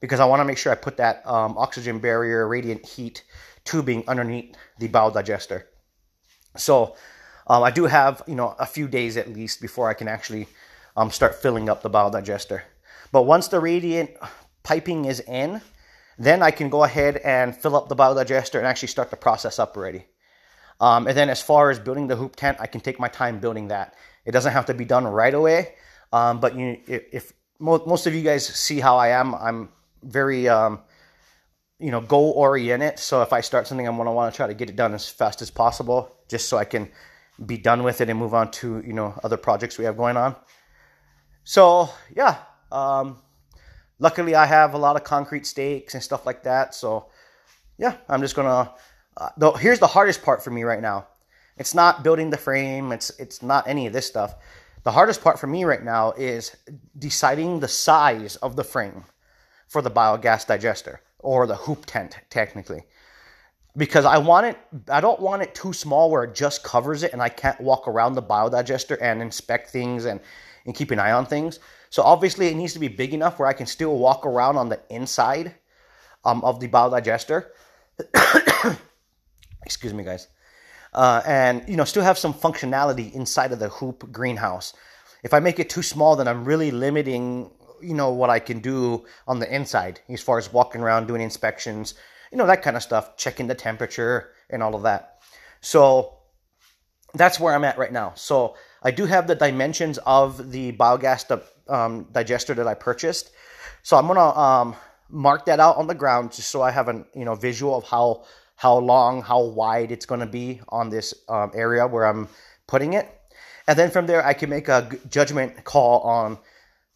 because 0.00 0.20
I 0.20 0.24
want 0.24 0.40
to 0.40 0.46
make 0.46 0.56
sure 0.56 0.72
I 0.72 0.74
put 0.74 0.96
that 0.96 1.20
um, 1.26 1.58
oxygen 1.58 1.98
barrier 1.98 2.48
radiant 2.48 2.86
heat 2.86 3.24
tubing 3.62 4.04
underneath 4.08 4.56
the 4.78 4.88
biodigester. 4.88 5.64
So 6.56 6.96
um, 7.46 7.62
I 7.62 7.70
do 7.70 7.84
have 7.84 8.22
you 8.26 8.34
know 8.34 8.56
a 8.58 8.64
few 8.64 8.88
days 8.88 9.18
at 9.18 9.28
least 9.28 9.60
before 9.60 9.90
I 9.90 9.94
can 9.94 10.08
actually 10.08 10.48
um, 10.96 11.10
start 11.10 11.34
filling 11.34 11.68
up 11.68 11.82
the 11.82 11.90
biodigester. 11.90 12.62
But 13.12 13.24
once 13.24 13.48
the 13.48 13.60
radiant 13.60 14.12
piping 14.62 15.04
is 15.04 15.20
in, 15.20 15.60
then 16.16 16.42
I 16.42 16.52
can 16.52 16.70
go 16.70 16.84
ahead 16.84 17.18
and 17.18 17.54
fill 17.54 17.76
up 17.76 17.90
the 17.90 17.96
biodigester 17.96 18.56
and 18.56 18.66
actually 18.66 18.88
start 18.88 19.10
the 19.10 19.16
process 19.16 19.58
up 19.58 19.76
already. 19.76 20.06
Um, 20.82 21.06
and 21.06 21.16
then 21.16 21.30
as 21.30 21.40
far 21.40 21.70
as 21.70 21.78
building 21.78 22.08
the 22.08 22.16
hoop 22.16 22.34
tent, 22.34 22.58
I 22.60 22.66
can 22.66 22.80
take 22.80 22.98
my 22.98 23.06
time 23.08 23.38
building 23.38 23.68
that. 23.68 23.94
It 24.26 24.32
doesn't 24.32 24.52
have 24.52 24.66
to 24.66 24.74
be 24.74 24.84
done 24.84 25.06
right 25.06 25.32
away. 25.32 25.76
Um, 26.12 26.40
but 26.40 26.58
you, 26.58 26.80
if, 26.86 27.02
if, 27.12 27.32
most 27.60 28.08
of 28.08 28.14
you 28.14 28.22
guys 28.22 28.44
see 28.44 28.80
how 28.80 28.96
I 28.96 29.08
am, 29.08 29.36
I'm 29.36 29.68
very, 30.02 30.48
um, 30.48 30.80
you 31.78 31.92
know, 31.92 32.00
goal 32.00 32.32
oriented. 32.36 32.98
So 32.98 33.22
if 33.22 33.32
I 33.32 33.40
start 33.40 33.68
something, 33.68 33.86
I'm 33.86 33.96
gonna 33.96 34.12
want 34.12 34.34
to 34.34 34.36
try 34.36 34.48
to 34.48 34.54
get 34.54 34.68
it 34.68 34.74
done 34.74 34.92
as 34.92 35.08
fast 35.08 35.40
as 35.40 35.50
possible, 35.50 36.16
just 36.28 36.48
so 36.48 36.58
I 36.58 36.64
can 36.64 36.90
be 37.46 37.56
done 37.56 37.84
with 37.84 38.00
it 38.00 38.08
and 38.08 38.18
move 38.18 38.34
on 38.34 38.50
to 38.50 38.82
you 38.86 38.92
know 38.92 39.18
other 39.24 39.36
projects 39.36 39.78
we 39.78 39.84
have 39.84 39.96
going 39.96 40.16
on. 40.16 40.34
So 41.44 41.88
yeah, 42.14 42.38
um, 42.72 43.22
luckily 44.00 44.34
I 44.34 44.46
have 44.46 44.74
a 44.74 44.78
lot 44.78 44.96
of 44.96 45.04
concrete 45.04 45.46
stakes 45.46 45.94
and 45.94 46.02
stuff 46.02 46.26
like 46.26 46.42
that. 46.42 46.74
So 46.74 47.06
yeah, 47.78 47.96
I'm 48.08 48.20
just 48.20 48.34
gonna 48.34 48.72
uh, 49.16 49.28
though 49.36 49.52
here's 49.52 49.78
the 49.78 49.86
hardest 49.86 50.22
part 50.22 50.42
for 50.42 50.50
me 50.50 50.62
right 50.62 50.80
now. 50.80 51.06
It's 51.58 51.74
not 51.74 52.02
building 52.02 52.30
the 52.30 52.38
frame. 52.38 52.92
It's 52.92 53.10
it's 53.18 53.42
not 53.42 53.68
any 53.68 53.86
of 53.86 53.92
this 53.92 54.06
stuff. 54.06 54.34
The 54.84 54.92
hardest 54.92 55.22
part 55.22 55.38
for 55.38 55.46
me 55.46 55.64
right 55.64 55.82
now 55.82 56.12
is 56.12 56.56
deciding 56.98 57.60
the 57.60 57.68
size 57.68 58.36
of 58.36 58.56
the 58.56 58.64
frame 58.64 59.04
for 59.68 59.80
the 59.82 59.90
biogas 59.90 60.46
digester 60.46 61.00
or 61.18 61.46
the 61.46 61.54
hoop 61.54 61.84
tent 61.86 62.16
technically. 62.30 62.84
Because 63.76 64.04
I 64.04 64.18
want 64.18 64.46
it 64.46 64.58
I 64.88 65.00
don't 65.00 65.20
want 65.20 65.42
it 65.42 65.54
too 65.54 65.72
small 65.72 66.10
where 66.10 66.24
it 66.24 66.34
just 66.34 66.64
covers 66.64 67.02
it 67.02 67.12
and 67.12 67.22
I 67.22 67.28
can't 67.28 67.60
walk 67.60 67.86
around 67.86 68.14
the 68.14 68.22
biodigester 68.22 68.98
and 69.00 69.22
inspect 69.22 69.70
things 69.70 70.06
and 70.06 70.20
and 70.64 70.74
keep 70.74 70.90
an 70.90 70.98
eye 70.98 71.12
on 71.12 71.26
things. 71.26 71.58
So 71.90 72.02
obviously 72.02 72.46
it 72.48 72.56
needs 72.56 72.72
to 72.72 72.78
be 72.78 72.88
big 72.88 73.12
enough 73.12 73.38
where 73.38 73.48
I 73.48 73.52
can 73.52 73.66
still 73.66 73.98
walk 73.98 74.24
around 74.24 74.56
on 74.56 74.68
the 74.68 74.80
inside 74.88 75.54
um, 76.24 76.42
of 76.44 76.60
the 76.60 76.68
biodigester 76.68 77.46
excuse 79.64 79.94
me, 79.94 80.04
guys, 80.04 80.28
uh, 80.94 81.22
and 81.26 81.68
you 81.68 81.76
know 81.76 81.84
still 81.84 82.02
have 82.02 82.18
some 82.18 82.34
functionality 82.34 83.12
inside 83.12 83.52
of 83.52 83.58
the 83.58 83.68
hoop 83.68 84.10
greenhouse. 84.12 84.74
If 85.22 85.32
I 85.34 85.40
make 85.40 85.58
it 85.58 85.70
too 85.70 85.82
small, 85.82 86.16
then 86.16 86.28
I'm 86.28 86.44
really 86.44 86.70
limiting 86.70 87.50
you 87.82 87.94
know 87.94 88.10
what 88.10 88.30
I 88.30 88.38
can 88.38 88.60
do 88.60 89.04
on 89.26 89.38
the 89.40 89.54
inside 89.54 90.00
as 90.08 90.22
far 90.22 90.38
as 90.38 90.52
walking 90.52 90.80
around 90.80 91.06
doing 91.06 91.20
inspections, 91.20 91.94
you 92.30 92.38
know 92.38 92.46
that 92.46 92.62
kind 92.62 92.76
of 92.76 92.82
stuff, 92.82 93.16
checking 93.16 93.46
the 93.46 93.54
temperature 93.54 94.30
and 94.50 94.62
all 94.62 94.74
of 94.74 94.82
that. 94.82 95.18
So 95.60 96.18
that's 97.14 97.38
where 97.38 97.54
I'm 97.54 97.64
at 97.64 97.78
right 97.78 97.92
now. 97.92 98.12
So 98.14 98.56
I 98.82 98.90
do 98.90 99.04
have 99.06 99.26
the 99.26 99.34
dimensions 99.34 99.98
of 100.06 100.50
the 100.50 100.72
biogas 100.72 101.42
um, 101.68 102.08
digester 102.12 102.54
that 102.54 102.66
I 102.66 102.74
purchased. 102.74 103.30
So 103.82 103.96
I'm 103.96 104.06
gonna 104.06 104.38
um, 104.38 104.76
mark 105.08 105.44
that 105.46 105.60
out 105.60 105.76
on 105.76 105.86
the 105.86 105.94
ground 105.94 106.32
just 106.32 106.48
so 106.48 106.62
I 106.62 106.70
have 106.70 106.88
a 106.88 107.04
you 107.14 107.24
know 107.24 107.34
visual 107.34 107.76
of 107.76 107.84
how 107.84 108.24
how 108.62 108.78
long, 108.78 109.22
how 109.22 109.42
wide 109.42 109.90
it's 109.90 110.06
gonna 110.06 110.24
be 110.24 110.60
on 110.68 110.88
this 110.88 111.12
um, 111.28 111.50
area 111.52 111.84
where 111.84 112.06
I'm 112.06 112.28
putting 112.68 112.92
it, 112.92 113.08
and 113.66 113.76
then 113.76 113.90
from 113.90 114.06
there 114.06 114.24
I 114.24 114.34
can 114.34 114.48
make 114.50 114.68
a 114.68 114.88
judgment 115.10 115.64
call 115.64 116.00
on 116.02 116.38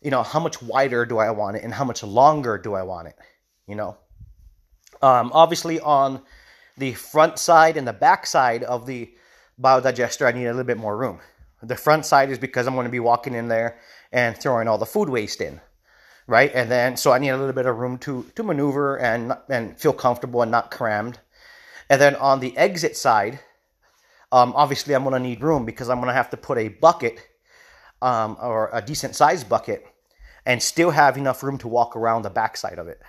you 0.01 0.13
know 0.13 0.23
how 0.23 0.39
much 0.39 0.63
wider 0.63 1.05
do 1.05 1.19
I 1.19 1.31
want 1.31 1.57
it 1.57 1.65
and 1.65 1.75
how 1.75 1.85
much 1.85 2.05
longer 2.05 2.57
do 2.57 2.75
I 2.75 2.83
want 2.85 3.09
it. 3.09 3.17
You 3.67 3.75
know, 3.75 3.97
um, 5.03 5.33
obviously 5.35 5.81
on 5.81 6.23
the 6.79 6.95
front 6.95 7.37
side 7.41 7.77
and 7.77 7.89
the 7.89 7.93
back 7.93 8.27
side 8.29 8.63
of 8.63 8.87
the 8.87 9.11
biodigester, 9.61 10.25
I 10.25 10.31
need 10.31 10.47
a 10.47 10.51
little 10.51 10.63
bit 10.63 10.79
more 10.79 10.97
room. 10.97 11.19
The 11.65 11.75
front 11.75 12.07
side 12.07 12.31
is 12.31 12.39
because 12.39 12.69
I'm 12.69 12.75
going 12.75 12.85
to 12.87 12.93
be 12.93 13.01
walking 13.01 13.35
in 13.35 13.49
there 13.49 13.81
and 14.13 14.37
throwing 14.37 14.69
all 14.69 14.79
the 14.79 14.87
food 14.87 15.09
waste 15.09 15.41
in, 15.41 15.61
right? 16.29 16.53
And 16.55 16.71
then 16.71 16.97
so 16.97 17.11
I 17.11 17.19
need 17.19 17.31
a 17.31 17.37
little 17.37 17.55
bit 17.61 17.67
of 17.67 17.77
room 17.77 17.99
to 18.07 18.25
to 18.37 18.45
maneuver 18.45 18.99
and 19.01 19.37
and 19.49 19.77
feel 19.77 19.93
comfortable 19.93 20.43
and 20.43 20.53
not 20.53 20.71
crammed. 20.71 21.19
And 21.89 22.01
then 22.01 22.17
on 22.17 22.41
the 22.41 22.57
exit 22.57 22.97
side, 22.97 23.41
um, 24.33 24.53
obviously 24.57 24.95
I'm 24.95 25.05
going 25.05 25.21
to 25.21 25.29
need 25.29 25.43
room 25.43 25.65
because 25.65 25.89
I'm 25.89 25.99
going 25.99 26.09
to 26.09 26.15
have 26.15 26.31
to 26.31 26.37
put 26.37 26.59
a 26.59 26.69
bucket 26.69 27.21
um, 28.03 28.37
or 28.41 28.71
a 28.73 28.83
decent 28.83 29.15
sized 29.15 29.49
bucket 29.49 29.87
and 30.45 30.63
still 30.63 30.91
have 30.91 31.17
enough 31.17 31.43
room 31.43 31.59
to 31.59 31.69
walk 31.69 31.97
around 31.97 32.23
the 32.23 32.31
backside 32.31 32.79
of 32.79 32.89
it. 32.89 33.01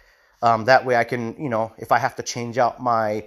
Um, 0.42 0.66
that 0.66 0.86
way 0.86 0.96
I 0.96 1.04
can, 1.04 1.36
you 1.42 1.50
know, 1.50 1.74
if 1.78 1.92
I 1.92 1.98
have 1.98 2.16
to 2.18 2.24
change 2.24 2.58
out 2.58 2.82
my 2.82 3.26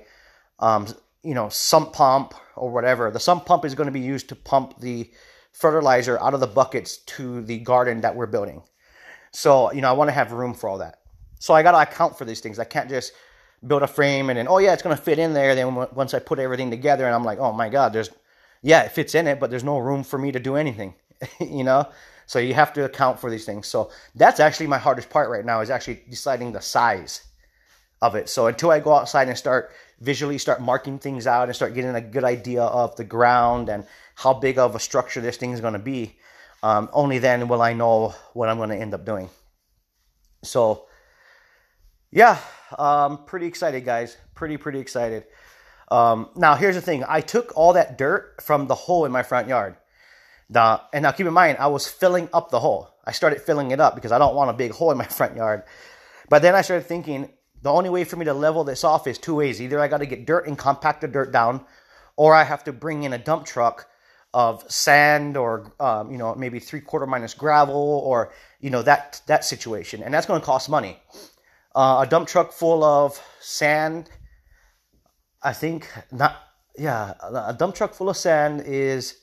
um, 0.61 0.87
you 1.23 1.35
know, 1.35 1.49
sump 1.49 1.92
pump 1.92 2.35
or 2.57 2.71
whatever. 2.71 3.11
The 3.11 3.21
sump 3.21 3.47
pump 3.47 3.64
is 3.64 3.75
going 3.75 3.87
to 3.87 3.92
be 3.92 4.00
used 4.00 4.28
to 4.30 4.37
pump 4.37 4.80
the 4.80 5.11
fertilizer 5.52 6.19
out 6.21 6.35
of 6.35 6.40
the 6.40 6.47
buckets 6.47 6.99
to 6.99 7.42
the 7.42 7.59
garden 7.59 8.02
that 8.02 8.14
we're 8.14 8.26
building. 8.26 8.62
So, 9.33 9.73
you 9.73 9.80
know, 9.80 9.88
I 9.88 9.92
want 9.92 10.09
to 10.09 10.12
have 10.12 10.33
room 10.33 10.54
for 10.54 10.69
all 10.69 10.78
that. 10.78 10.99
So 11.38 11.54
I 11.54 11.62
got 11.62 11.73
to 11.73 11.80
account 11.80 12.16
for 12.16 12.25
these 12.25 12.40
things. 12.40 12.59
I 12.59 12.64
can't 12.64 12.88
just 12.88 13.12
build 13.67 13.83
a 13.83 13.87
frame 13.87 14.31
and 14.31 14.38
then, 14.38 14.49
oh 14.49 14.59
yeah, 14.59 14.73
it's 14.73 14.83
going 14.83 14.97
to 14.97 15.02
fit 15.02 15.19
in 15.19 15.35
there. 15.35 15.55
Then 15.55 15.75
once 15.75 16.14
I 16.14 16.19
put 16.19 16.38
everything 16.38 16.71
together 16.71 17.05
and 17.07 17.14
I'm 17.14 17.25
like, 17.25 17.38
oh 17.38 17.52
my 17.52 17.69
God, 17.69 17.93
there's, 17.93 18.11
yeah, 18.62 18.83
it 18.83 18.93
fits 18.93 19.14
in 19.14 19.26
it, 19.26 19.40
but 19.40 19.50
there's 19.50 19.64
no 19.64 19.79
room 19.79 20.02
for 20.02 20.19
me 20.19 20.33
to 20.33 20.38
do 20.38 20.57
anything, 20.57 20.95
you 21.40 21.64
know? 21.64 21.88
So 22.26 22.38
you 22.38 22.55
have 22.55 22.73
to 22.75 22.85
account 22.85 23.19
for 23.19 23.31
these 23.31 23.45
things. 23.45 23.67
So 23.67 23.90
that's 24.14 24.40
actually 24.40 24.69
my 24.69 24.79
hardest 24.79 25.11
part 25.11 25.31
right 25.31 25.45
now 25.45 25.61
is 25.61 25.71
actually 25.71 26.02
deciding 26.09 26.52
the 26.52 26.61
size 26.61 27.23
of 28.00 28.14
it. 28.14 28.29
So 28.29 28.47
until 28.47 28.71
I 28.71 28.81
go 28.81 28.95
outside 28.95 29.29
and 29.29 29.37
start 29.37 29.73
visually 30.00 30.38
start 30.38 30.61
marking 30.61 30.99
things 30.99 31.26
out 31.26 31.49
and 31.49 31.55
start 31.55 31.75
getting 31.75 31.95
a 31.95 32.00
good 32.00 32.25
idea 32.25 32.62
of 32.62 32.97
the 32.97 33.05
ground 33.05 33.69
and 33.69 33.87
how 34.14 34.33
big 34.33 34.59
of 34.59 34.75
a 34.75 34.81
structure 34.81 35.21
this 35.21 35.37
thing 35.37 35.52
is 35.52 35.61
going 35.61 35.75
to 35.75 35.79
be, 35.79 36.17
um, 36.62 36.88
only 36.93 37.19
then 37.19 37.49
will 37.49 37.62
I 37.62 37.73
know 37.73 38.14
what 38.33 38.49
I'm 38.49 38.57
going 38.57 38.71
to 38.71 38.76
end 38.76 38.95
up 38.95 39.05
doing. 39.05 39.29
So, 40.43 40.87
yeah, 42.11 42.38
um, 42.79 43.25
pretty 43.25 43.47
excited, 43.47 43.85
guys. 43.85 44.17
Pretty, 44.35 44.57
pretty 44.57 44.81
excited. 44.81 45.25
Um, 45.90 46.31
now, 46.37 46.55
here's 46.55 46.76
the 46.76 46.81
thing 46.81 47.05
I 47.09 47.21
took 47.21 47.52
all 47.57 47.75
that 47.75 47.99
dirt 47.99 48.43
from 48.43 48.67
the 48.67 48.75
hole 48.75 49.05
in 49.05 49.12
my 49.12 49.23
front 49.23 49.49
yard. 49.49 49.76
Now, 50.49 50.83
and 50.93 51.02
now 51.05 51.12
keep 51.12 51.26
in 51.26 51.33
mind, 51.33 51.59
I 51.59 51.69
was 51.69 51.87
filling 51.87 52.29
up 52.33 52.50
the 52.50 52.61
hole. 52.61 52.90
I 53.05 53.12
started 53.12 53.40
filling 53.40 53.71
it 53.71 53.81
up 53.81 53.95
because 53.95 54.12
I 54.12 54.19
don't 54.19 54.35
want 54.35 54.50
a 54.50 54.55
big 54.55 54.73
hole 54.73 54.90
in 54.90 54.99
my 54.99 55.05
front 55.19 55.37
yard. 55.37 55.62
But 56.29 56.43
then 56.43 56.55
I 56.55 56.62
started 56.62 56.87
thinking, 56.87 57.31
the 57.62 57.71
only 57.71 57.90
way 57.90 58.05
for 58.05 58.17
me 58.17 58.25
to 58.25 58.35
level 58.35 58.64
this 58.64 58.85
off 58.85 59.07
is 59.07 59.19
two 59.19 59.35
ways. 59.35 59.61
Either 59.61 59.79
I 59.81 59.88
got 59.88 59.99
to 59.99 60.07
get 60.07 60.26
dirt 60.26 60.47
and 60.47 60.57
compact 60.57 61.02
the 61.02 61.09
dirt 61.09 61.33
down, 61.33 61.64
or 62.17 62.35
I 62.35 62.45
have 62.45 62.64
to 62.64 62.73
bring 62.73 63.02
in 63.02 63.12
a 63.12 63.19
dump 63.19 63.47
truck 63.47 63.87
of 64.33 64.71
sand 64.71 65.37
or 65.37 65.73
um, 65.81 66.12
you 66.12 66.17
know 66.17 66.35
maybe 66.37 66.61
three 66.61 66.81
quarter 66.81 67.05
minus 67.05 67.35
gravel 67.35 68.00
or 68.05 68.33
you 68.61 68.71
know 68.71 68.83
that 68.83 69.21
that 69.26 69.45
situation, 69.45 70.02
and 70.02 70.14
that's 70.14 70.26
going 70.26 70.40
to 70.40 70.47
cost 70.47 70.69
money. 70.69 70.99
Uh, 71.75 72.05
a 72.05 72.11
dump 72.11 72.29
truck 72.29 72.53
full 72.53 72.83
of 72.83 73.21
sand, 73.41 74.11
I 75.43 75.53
think 75.53 75.89
not. 76.11 76.37
Yeah, 76.77 77.15
a 77.23 77.53
dump 77.53 77.75
truck 77.75 77.95
full 77.95 78.09
of 78.09 78.17
sand 78.17 78.62
is, 78.65 79.17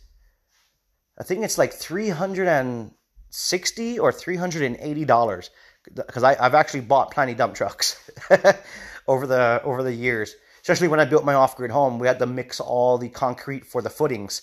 I 1.17 1.23
think 1.23 1.43
it's 1.43 1.57
like 1.57 1.73
three 1.73 2.09
hundred 2.09 2.47
and 2.47 2.91
sixty 3.29 3.99
or 3.99 4.11
three 4.11 4.35
hundred 4.35 4.63
and 4.63 4.77
eighty 4.79 5.05
dollars 5.05 5.49
because 5.95 6.23
I've 6.23 6.55
actually 6.55 6.81
bought 6.81 7.11
plenty 7.11 7.33
dump 7.33 7.55
trucks 7.55 7.97
over 9.07 9.27
the 9.27 9.61
over 9.63 9.83
the 9.83 9.93
years. 9.93 10.35
Especially 10.61 10.89
when 10.89 10.99
I 10.99 11.05
built 11.05 11.23
my 11.23 11.33
off-grid 11.33 11.71
home, 11.71 11.97
we 11.97 12.07
had 12.07 12.19
to 12.19 12.25
mix 12.25 12.59
all 12.59 12.97
the 12.97 13.07
concrete 13.07 13.65
for 13.65 13.81
the 13.81 13.89
footings 13.89 14.41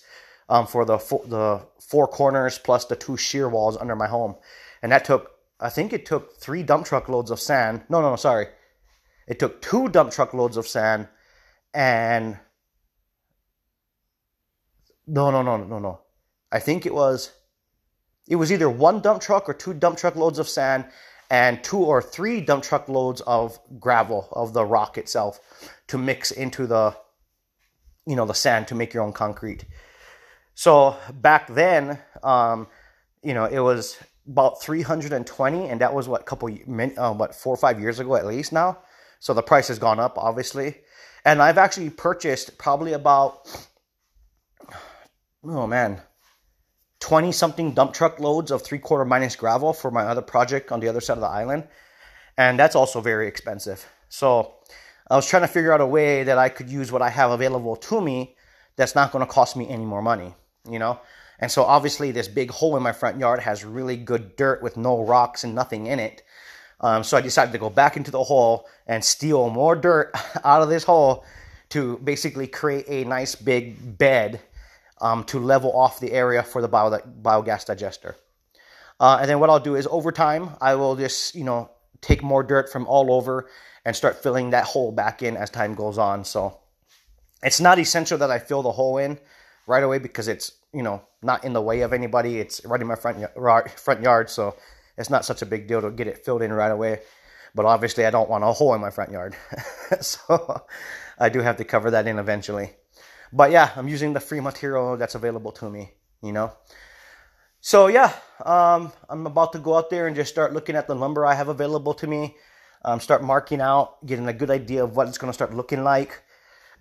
um, 0.49 0.67
for 0.67 0.85
the 0.85 0.97
the 1.27 1.61
four 1.79 2.07
corners 2.07 2.57
plus 2.57 2.85
the 2.85 2.95
two 2.95 3.17
shear 3.17 3.47
walls 3.47 3.77
under 3.77 3.95
my 3.95 4.07
home, 4.07 4.35
and 4.81 4.91
that 4.91 5.05
took 5.05 5.34
I 5.59 5.69
think 5.69 5.93
it 5.93 6.05
took 6.05 6.37
three 6.37 6.63
dump 6.63 6.85
truck 6.85 7.07
loads 7.09 7.31
of 7.31 7.39
sand. 7.39 7.83
No, 7.89 8.01
no, 8.01 8.11
no, 8.11 8.15
sorry, 8.15 8.47
it 9.27 9.39
took 9.39 9.61
two 9.61 9.89
dump 9.89 10.11
truck 10.11 10.33
loads 10.33 10.57
of 10.57 10.67
sand, 10.67 11.07
and 11.73 12.37
no, 15.07 15.31
no, 15.31 15.41
no, 15.41 15.57
no, 15.57 15.79
no. 15.79 16.01
I 16.51 16.59
think 16.59 16.85
it 16.85 16.93
was 16.93 17.31
it 18.27 18.35
was 18.37 18.51
either 18.51 18.69
one 18.69 19.01
dump 19.01 19.21
truck 19.21 19.47
or 19.47 19.53
two 19.53 19.73
dump 19.73 19.97
truck 19.97 20.15
loads 20.15 20.39
of 20.39 20.49
sand 20.49 20.85
and 21.29 21.63
two 21.63 21.77
or 21.77 22.01
three 22.01 22.41
dump 22.41 22.63
truck 22.63 22.87
loads 22.87 23.21
of 23.21 23.59
gravel 23.79 24.27
of 24.31 24.53
the 24.53 24.65
rock 24.65 24.97
itself 24.97 25.39
to 25.87 25.97
mix 25.97 26.31
into 26.31 26.67
the 26.67 26.95
you 28.05 28.15
know 28.15 28.25
the 28.25 28.33
sand 28.33 28.67
to 28.67 28.75
make 28.75 28.93
your 28.93 29.03
own 29.03 29.13
concrete 29.13 29.65
so 30.53 30.95
back 31.13 31.47
then 31.47 31.99
um, 32.23 32.67
you 33.23 33.33
know 33.33 33.45
it 33.45 33.59
was 33.59 33.97
about 34.27 34.61
320 34.61 35.69
and 35.69 35.81
that 35.81 35.93
was 35.93 36.07
what 36.07 36.21
a 36.21 36.23
couple 36.23 36.49
uh, 36.49 37.13
what 37.13 37.35
four 37.35 37.53
or 37.53 37.57
five 37.57 37.79
years 37.79 37.99
ago 37.99 38.15
at 38.15 38.25
least 38.25 38.51
now 38.51 38.77
so 39.19 39.33
the 39.33 39.41
price 39.41 39.67
has 39.67 39.77
gone 39.77 39.99
up 39.99 40.17
obviously 40.17 40.75
and 41.23 41.41
i've 41.41 41.57
actually 41.57 41.89
purchased 41.89 42.57
probably 42.57 42.93
about 42.93 43.47
oh 45.43 45.67
man 45.67 46.01
20 47.05 47.31
something 47.31 47.71
dump 47.71 47.93
truck 47.93 48.19
loads 48.19 48.49
of 48.49 48.63
three 48.63 48.79
quarter 48.79 49.05
minus 49.05 49.35
gravel 49.35 49.73
for 49.73 49.91
my 49.91 50.05
other 50.05 50.23
project 50.23 50.71
on 50.71 50.79
the 50.79 50.87
other 50.87 50.99
side 50.99 51.13
of 51.13 51.21
the 51.21 51.27
island. 51.27 51.67
And 52.35 52.57
that's 52.57 52.75
also 52.75 52.99
very 52.99 53.27
expensive. 53.27 53.85
So 54.09 54.55
I 55.07 55.15
was 55.15 55.27
trying 55.27 55.43
to 55.43 55.47
figure 55.47 55.71
out 55.71 55.81
a 55.81 55.85
way 55.85 56.23
that 56.23 56.39
I 56.39 56.49
could 56.49 56.67
use 56.67 56.91
what 56.91 57.03
I 57.03 57.09
have 57.09 57.29
available 57.29 57.75
to 57.75 58.01
me 58.01 58.35
that's 58.75 58.95
not 58.95 59.11
going 59.11 59.23
to 59.23 59.31
cost 59.31 59.55
me 59.55 59.69
any 59.69 59.85
more 59.85 60.01
money, 60.01 60.33
you 60.69 60.79
know? 60.79 60.99
And 61.39 61.51
so 61.51 61.63
obviously 61.63 62.11
this 62.11 62.27
big 62.27 62.51
hole 62.51 62.77
in 62.77 62.83
my 62.83 62.93
front 62.93 63.19
yard 63.19 63.41
has 63.41 63.65
really 63.65 63.97
good 63.97 64.35
dirt 64.35 64.61
with 64.63 64.77
no 64.77 65.03
rocks 65.03 65.43
and 65.43 65.53
nothing 65.53 65.87
in 65.87 65.99
it. 65.99 66.23
Um, 66.81 67.03
so 67.03 67.17
I 67.17 67.21
decided 67.21 67.51
to 67.53 67.57
go 67.57 67.69
back 67.69 67.97
into 67.97 68.11
the 68.11 68.23
hole 68.23 68.67
and 68.87 69.03
steal 69.03 69.49
more 69.49 69.75
dirt 69.75 70.13
out 70.43 70.61
of 70.61 70.69
this 70.69 70.83
hole 70.83 71.25
to 71.69 71.97
basically 71.97 72.47
create 72.47 72.85
a 72.87 73.03
nice 73.05 73.35
big 73.35 73.97
bed 73.97 74.41
um, 75.01 75.23
to 75.25 75.39
level 75.39 75.75
off 75.75 75.99
the 75.99 76.11
area 76.11 76.43
for 76.43 76.61
the 76.61 76.67
bio, 76.67 76.99
biogas 77.21 77.65
digester. 77.65 78.15
Uh, 78.99 79.17
and 79.19 79.29
then 79.29 79.39
what 79.39 79.49
I'll 79.49 79.59
do 79.59 79.75
is 79.75 79.87
over 79.87 80.11
time, 80.11 80.51
I 80.61 80.75
will 80.75 80.95
just, 80.95 81.35
you 81.35 81.43
know, 81.43 81.69
take 82.01 82.23
more 82.23 82.43
dirt 82.43 82.71
from 82.71 82.87
all 82.87 83.11
over 83.11 83.49
and 83.83 83.95
start 83.95 84.21
filling 84.21 84.51
that 84.51 84.63
hole 84.63 84.91
back 84.91 85.21
in 85.21 85.35
as 85.35 85.49
time 85.49 85.75
goes 85.75 85.97
on. 85.97 86.23
So 86.23 86.59
it's 87.43 87.59
not 87.59 87.77
essential 87.77 88.17
that 88.19 88.31
I 88.31 88.39
fill 88.39 88.61
the 88.61 88.71
hole 88.71 88.97
in 88.97 89.19
right 89.67 89.83
away 89.83 89.99
because 89.99 90.27
it's, 90.27 90.51
you 90.73 90.83
know, 90.83 91.01
not 91.21 91.43
in 91.43 91.53
the 91.53 91.61
way 91.61 91.81
of 91.81 91.93
anybody. 91.93 92.39
It's 92.39 92.63
right 92.65 92.81
in 92.81 92.87
my 92.87 92.95
front, 92.95 93.29
front 93.79 94.01
yard. 94.01 94.29
So 94.29 94.55
it's 94.97 95.09
not 95.09 95.25
such 95.25 95.41
a 95.41 95.45
big 95.45 95.67
deal 95.67 95.81
to 95.81 95.91
get 95.91 96.07
it 96.07 96.23
filled 96.23 96.41
in 96.41 96.53
right 96.53 96.71
away. 96.71 97.01
But 97.53 97.65
obviously, 97.65 98.05
I 98.05 98.09
don't 98.11 98.29
want 98.29 98.43
a 98.43 98.47
hole 98.47 98.73
in 98.73 98.81
my 98.81 98.89
front 98.89 99.11
yard. 99.11 99.35
so 100.01 100.63
I 101.17 101.29
do 101.29 101.39
have 101.39 101.57
to 101.57 101.63
cover 101.63 101.91
that 101.91 102.07
in 102.07 102.19
eventually. 102.19 102.71
But 103.31 103.51
yeah, 103.51 103.71
I'm 103.75 103.87
using 103.87 104.13
the 104.13 104.19
free 104.19 104.39
material 104.39 104.97
that's 104.97 105.15
available 105.15 105.51
to 105.53 105.69
me, 105.69 105.91
you 106.21 106.31
know. 106.31 106.51
So 107.61 107.87
yeah, 107.87 108.13
um, 108.45 108.91
I'm 109.09 109.25
about 109.25 109.53
to 109.53 109.59
go 109.59 109.75
out 109.75 109.89
there 109.89 110.07
and 110.07 110.15
just 110.15 110.31
start 110.31 110.53
looking 110.53 110.75
at 110.75 110.87
the 110.87 110.95
lumber 110.95 111.25
I 111.25 111.33
have 111.33 111.47
available 111.47 111.93
to 111.95 112.07
me. 112.07 112.35
Um, 112.83 112.99
start 112.99 113.23
marking 113.23 113.61
out, 113.61 114.05
getting 114.05 114.27
a 114.27 114.33
good 114.33 114.51
idea 114.51 114.83
of 114.83 114.95
what 114.95 115.07
it's 115.07 115.17
going 115.17 115.29
to 115.29 115.33
start 115.33 115.55
looking 115.55 115.83
like, 115.83 116.21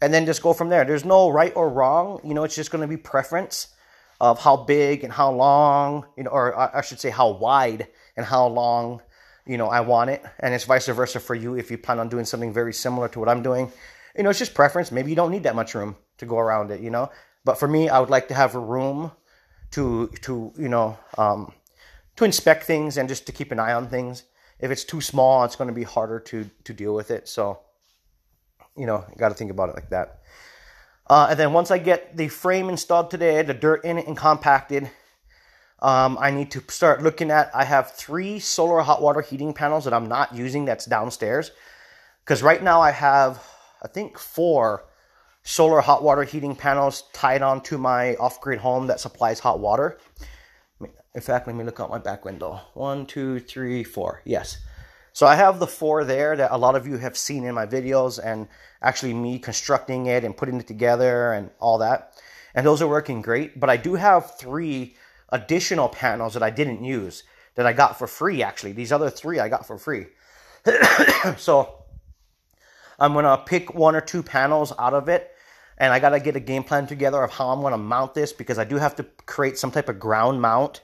and 0.05 0.13
then 0.13 0.27
just 0.27 0.43
go 0.43 0.53
from 0.53 0.69
there. 0.69 0.85
There's 0.85 1.05
no 1.05 1.31
right 1.31 1.53
or 1.57 1.71
wrong, 1.71 2.21
you 2.23 2.35
know. 2.35 2.45
It's 2.45 2.55
just 2.55 2.71
going 2.71 2.83
to 2.83 2.89
be 2.89 2.99
preference 2.99 3.69
of 4.21 4.39
how 4.39 4.57
big 4.57 5.03
and 5.03 5.13
how 5.13 5.33
long, 5.33 6.07
you 6.17 6.25
know, 6.25 6.31
or 6.31 6.57
I 6.77 6.83
should 6.83 7.01
say 7.01 7.11
how 7.11 7.31
wide 7.31 7.89
and 8.17 8.25
how 8.27 8.47
long, 8.47 9.01
you 9.47 9.57
know, 9.57 9.69
I 9.69 9.81
want 9.81 10.11
it, 10.11 10.23
and 10.41 10.55
it's 10.55 10.65
vice 10.65 10.87
versa 10.87 11.21
for 11.21 11.35
you 11.35 11.55
if 11.57 11.71
you 11.71 11.79
plan 11.79 11.99
on 11.99 12.09
doing 12.09 12.25
something 12.25 12.53
very 12.53 12.73
similar 12.73 13.09
to 13.09 13.19
what 13.19 13.29
I'm 13.29 13.43
doing. 13.43 13.73
You 14.17 14.23
know, 14.23 14.31
it's 14.31 14.39
just 14.39 14.55
preference. 14.55 14.93
Maybe 14.93 15.11
you 15.11 15.17
don't 15.17 15.31
need 15.31 15.43
that 15.45 15.57
much 15.57 15.75
room 15.75 15.97
to 16.19 16.27
go 16.27 16.39
around 16.39 16.71
it, 16.71 16.81
you 16.81 16.91
know. 16.91 17.11
But 17.45 17.59
for 17.59 17.67
me, 17.67 17.89
I 17.89 17.99
would 17.99 18.11
like 18.11 18.29
to 18.29 18.35
have 18.35 18.55
a 18.55 18.61
room 18.61 19.11
to 19.73 20.09
to 20.23 20.53
you 20.57 20.69
know 20.69 20.99
um, 21.19 21.53
to 22.17 22.25
inspect 22.25 22.65
things 22.65 22.97
and 22.97 23.09
just 23.09 23.27
to 23.27 23.33
keep 23.33 23.53
an 23.53 23.59
eye 23.59 23.73
on 23.73 23.89
things. 23.89 24.25
If 24.61 24.71
it's 24.71 24.85
too 24.85 25.01
small, 25.01 25.45
it's 25.45 25.57
going 25.57 25.69
to 25.69 25.75
be 25.75 25.83
harder 25.83 26.21
to 26.21 26.49
to 26.65 26.73
deal 26.73 26.95
with 26.95 27.11
it. 27.11 27.29
So, 27.29 27.61
you 28.77 28.87
know, 28.87 29.05
got 29.17 29.29
to 29.29 29.35
think 29.35 29.51
about 29.51 29.69
it 29.69 29.75
like 29.75 29.91
that. 29.91 30.21
Uh, 31.09 31.29
and 31.31 31.39
then 31.39 31.53
once 31.53 31.71
I 31.71 31.79
get 31.79 32.17
the 32.17 32.29
frame 32.29 32.69
installed 32.69 33.11
today, 33.11 33.43
the 33.43 33.55
dirt 33.55 33.85
in 33.85 33.99
it 33.99 34.07
and 34.07 34.17
compacted, 34.17 34.91
um, 35.81 36.17
I 36.19 36.31
need 36.31 36.51
to 36.53 36.63
start 36.69 37.03
looking 37.03 37.31
at. 37.31 37.51
I 37.55 37.65
have 37.65 37.93
three 37.93 38.39
solar 38.39 38.81
hot 38.81 39.03
water 39.03 39.21
heating 39.21 39.53
panels 39.53 39.85
that 39.85 39.93
I'm 39.93 40.09
not 40.09 40.35
using 40.35 40.65
that's 40.65 40.87
downstairs. 40.87 41.51
Because 42.25 42.43
right 42.43 42.63
now 42.63 42.81
I 42.81 42.91
have, 42.91 43.45
I 43.83 43.89
think, 43.89 44.19
four 44.19 44.87
solar 45.43 45.83
hot 45.83 46.03
water 46.03 46.25
heating 46.25 46.57
panels 46.57 47.05
tied 47.13 47.43
onto 47.43 47.77
my 47.77 48.17
off 48.17 48.41
grid 48.41 48.61
home 48.61 48.87
that 48.87 48.99
supplies 48.99 49.41
hot 49.41 49.61
water. 49.61 49.99
In 50.81 51.21
fact, 51.21 51.47
let 51.47 51.55
me 51.55 51.65
look 51.65 51.81
out 51.81 51.91
my 51.91 51.99
back 51.99 52.25
window. 52.25 52.61
One, 52.73 53.05
two, 53.05 53.39
three, 53.41 53.85
four. 53.85 54.23
Yes. 54.25 54.57
So 55.15 55.29
I 55.29 55.37
have 55.37 55.61
the 55.61 55.67
four 55.69 56.03
there 56.03 56.35
that 56.35 56.51
a 56.51 56.59
lot 56.59 56.75
of 56.75 56.89
you 56.89 56.97
have 56.97 57.17
seen 57.17 57.45
in 57.45 57.55
my 57.55 57.67
videos 57.67 58.19
and 58.23 58.49
actually 58.83 59.15
me 59.15 59.39
constructing 59.39 60.07
it 60.07 60.25
and 60.25 60.37
putting 60.37 60.59
it 60.59 60.67
together 60.67 61.33
and 61.33 61.51
all 61.61 61.79
that. 61.79 62.21
And 62.53 62.67
those 62.67 62.83
are 62.83 62.89
working 62.89 63.23
great. 63.23 63.61
But 63.61 63.71
I 63.71 63.77
do 63.77 63.95
have 63.95 64.37
three 64.37 64.97
additional 65.29 65.89
panels 65.89 66.35
that 66.35 66.43
I 66.43 66.51
didn't 66.51 66.83
use 66.83 67.23
that 67.55 67.65
I 67.65 67.73
got 67.73 67.97
for 67.97 68.09
free 68.09 68.43
actually. 68.43 68.73
These 68.73 68.91
other 68.91 69.09
three 69.09 69.39
I 69.39 69.49
got 69.49 69.65
for 69.65 69.79
free. 69.79 70.07
so 71.37 71.85
I'm 72.99 73.13
going 73.13 73.25
to 73.25 73.39
pick 73.39 73.73
one 73.73 73.95
or 73.95 74.01
two 74.01 74.25
panels 74.25 74.73
out 74.81 74.95
of 74.95 75.09
it 75.09 75.31
and 75.79 75.93
I 75.93 76.01
got 76.01 76.11
to 76.11 76.19
get 76.19 76.35
a 76.35 76.41
game 76.41 76.65
plan 76.65 76.89
together 76.89 77.23
of 77.23 77.31
how 77.31 77.51
I'm 77.51 77.61
going 77.61 77.71
to 77.71 77.79
mount 77.79 78.15
this 78.15 78.33
because 78.33 78.59
I 78.59 78.65
do 78.65 78.79
have 78.79 78.97
to 78.97 79.05
create 79.27 79.59
some 79.59 79.71
type 79.71 79.89
of 79.89 80.01
ground 80.01 80.43
mount 80.43 80.81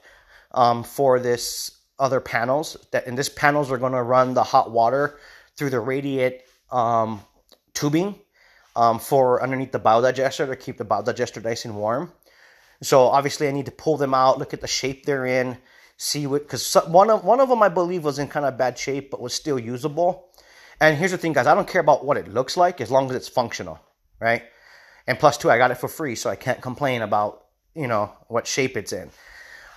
um, 0.53 0.85
for 0.85 1.19
this 1.19 1.80
other 2.01 2.19
panels. 2.19 2.75
That 2.91 3.07
and 3.07 3.17
this 3.17 3.29
panels 3.29 3.71
are 3.71 3.77
going 3.77 3.93
to 3.93 4.01
run 4.01 4.33
the 4.33 4.43
hot 4.43 4.71
water 4.71 5.17
through 5.55 5.69
the 5.69 5.79
radiate 5.79 6.41
um, 6.71 7.21
tubing 7.73 8.15
um, 8.75 8.99
for 8.99 9.41
underneath 9.41 9.71
the 9.71 9.79
biodigester 9.79 10.47
to 10.47 10.55
keep 10.55 10.77
the 10.77 10.85
biodigester 10.85 11.43
nice 11.43 11.65
and 11.65 11.75
warm. 11.75 12.11
So 12.81 13.03
obviously 13.03 13.47
I 13.47 13.51
need 13.51 13.67
to 13.67 13.71
pull 13.71 13.97
them 13.97 14.13
out, 14.13 14.39
look 14.39 14.53
at 14.53 14.61
the 14.61 14.67
shape 14.67 15.05
they're 15.05 15.25
in, 15.25 15.57
see 15.97 16.25
what 16.25 16.41
because 16.41 16.73
one 16.87 17.11
of 17.11 17.23
one 17.23 17.39
of 17.39 17.47
them 17.47 17.61
I 17.61 17.69
believe 17.69 18.03
was 18.03 18.17
in 18.17 18.27
kind 18.27 18.45
of 18.45 18.57
bad 18.57 18.77
shape 18.77 19.11
but 19.11 19.21
was 19.21 19.33
still 19.33 19.59
usable. 19.59 20.27
And 20.79 20.97
here's 20.97 21.11
the 21.11 21.17
thing, 21.17 21.33
guys, 21.33 21.45
I 21.45 21.53
don't 21.53 21.67
care 21.67 21.81
about 21.81 22.03
what 22.03 22.17
it 22.17 22.27
looks 22.27 22.57
like 22.57 22.81
as 22.81 22.89
long 22.89 23.07
as 23.11 23.15
it's 23.15 23.27
functional, 23.27 23.79
right? 24.19 24.41
And 25.05 25.19
plus 25.19 25.37
two, 25.37 25.51
I 25.51 25.59
got 25.59 25.69
it 25.69 25.75
for 25.75 25.87
free, 25.87 26.15
so 26.15 26.29
I 26.29 26.35
can't 26.35 26.59
complain 26.59 27.03
about 27.03 27.45
you 27.75 27.87
know 27.87 28.11
what 28.27 28.47
shape 28.47 28.75
it's 28.77 28.93
in. 28.93 29.11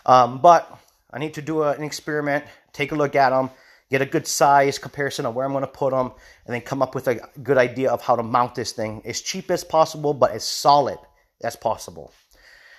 Um, 0.07 0.41
but 0.41 0.79
I 1.15 1.19
need 1.19 1.35
to 1.35 1.43
do 1.43 1.63
a, 1.63 1.73
an 1.73 1.85
experiment, 1.85 2.45
take 2.73 2.91
a 2.91 2.97
look 2.97 3.15
at 3.15 3.31
them, 3.31 3.51
get 3.89 4.03
a 4.03 4.07
good 4.07 4.27
size 4.27 4.79
comparison 4.79 5.25
of 5.25 5.35
where 5.35 5.47
I'm 5.47 5.53
going 5.53 5.63
to 5.63 5.69
put 5.69 5.93
them, 5.93 6.13
and 6.45 6.55
then 6.55 6.61
come 6.61 6.83
up 6.83 6.95
with 6.95 7.07
a 7.07 7.21
good 7.41 7.57
idea 7.57 7.91
of 7.91 8.03
how 8.03 8.17
to 8.17 8.25
mount 8.25 8.57
this 8.57 8.73
thing 8.73 9.01
as 9.05 9.21
cheap 9.21 9.51
as 9.51 9.63
possible, 9.63 10.13
but 10.13 10.33
as 10.33 10.43
solid 10.43 10.99
as 11.41 11.55
possible. 11.55 12.13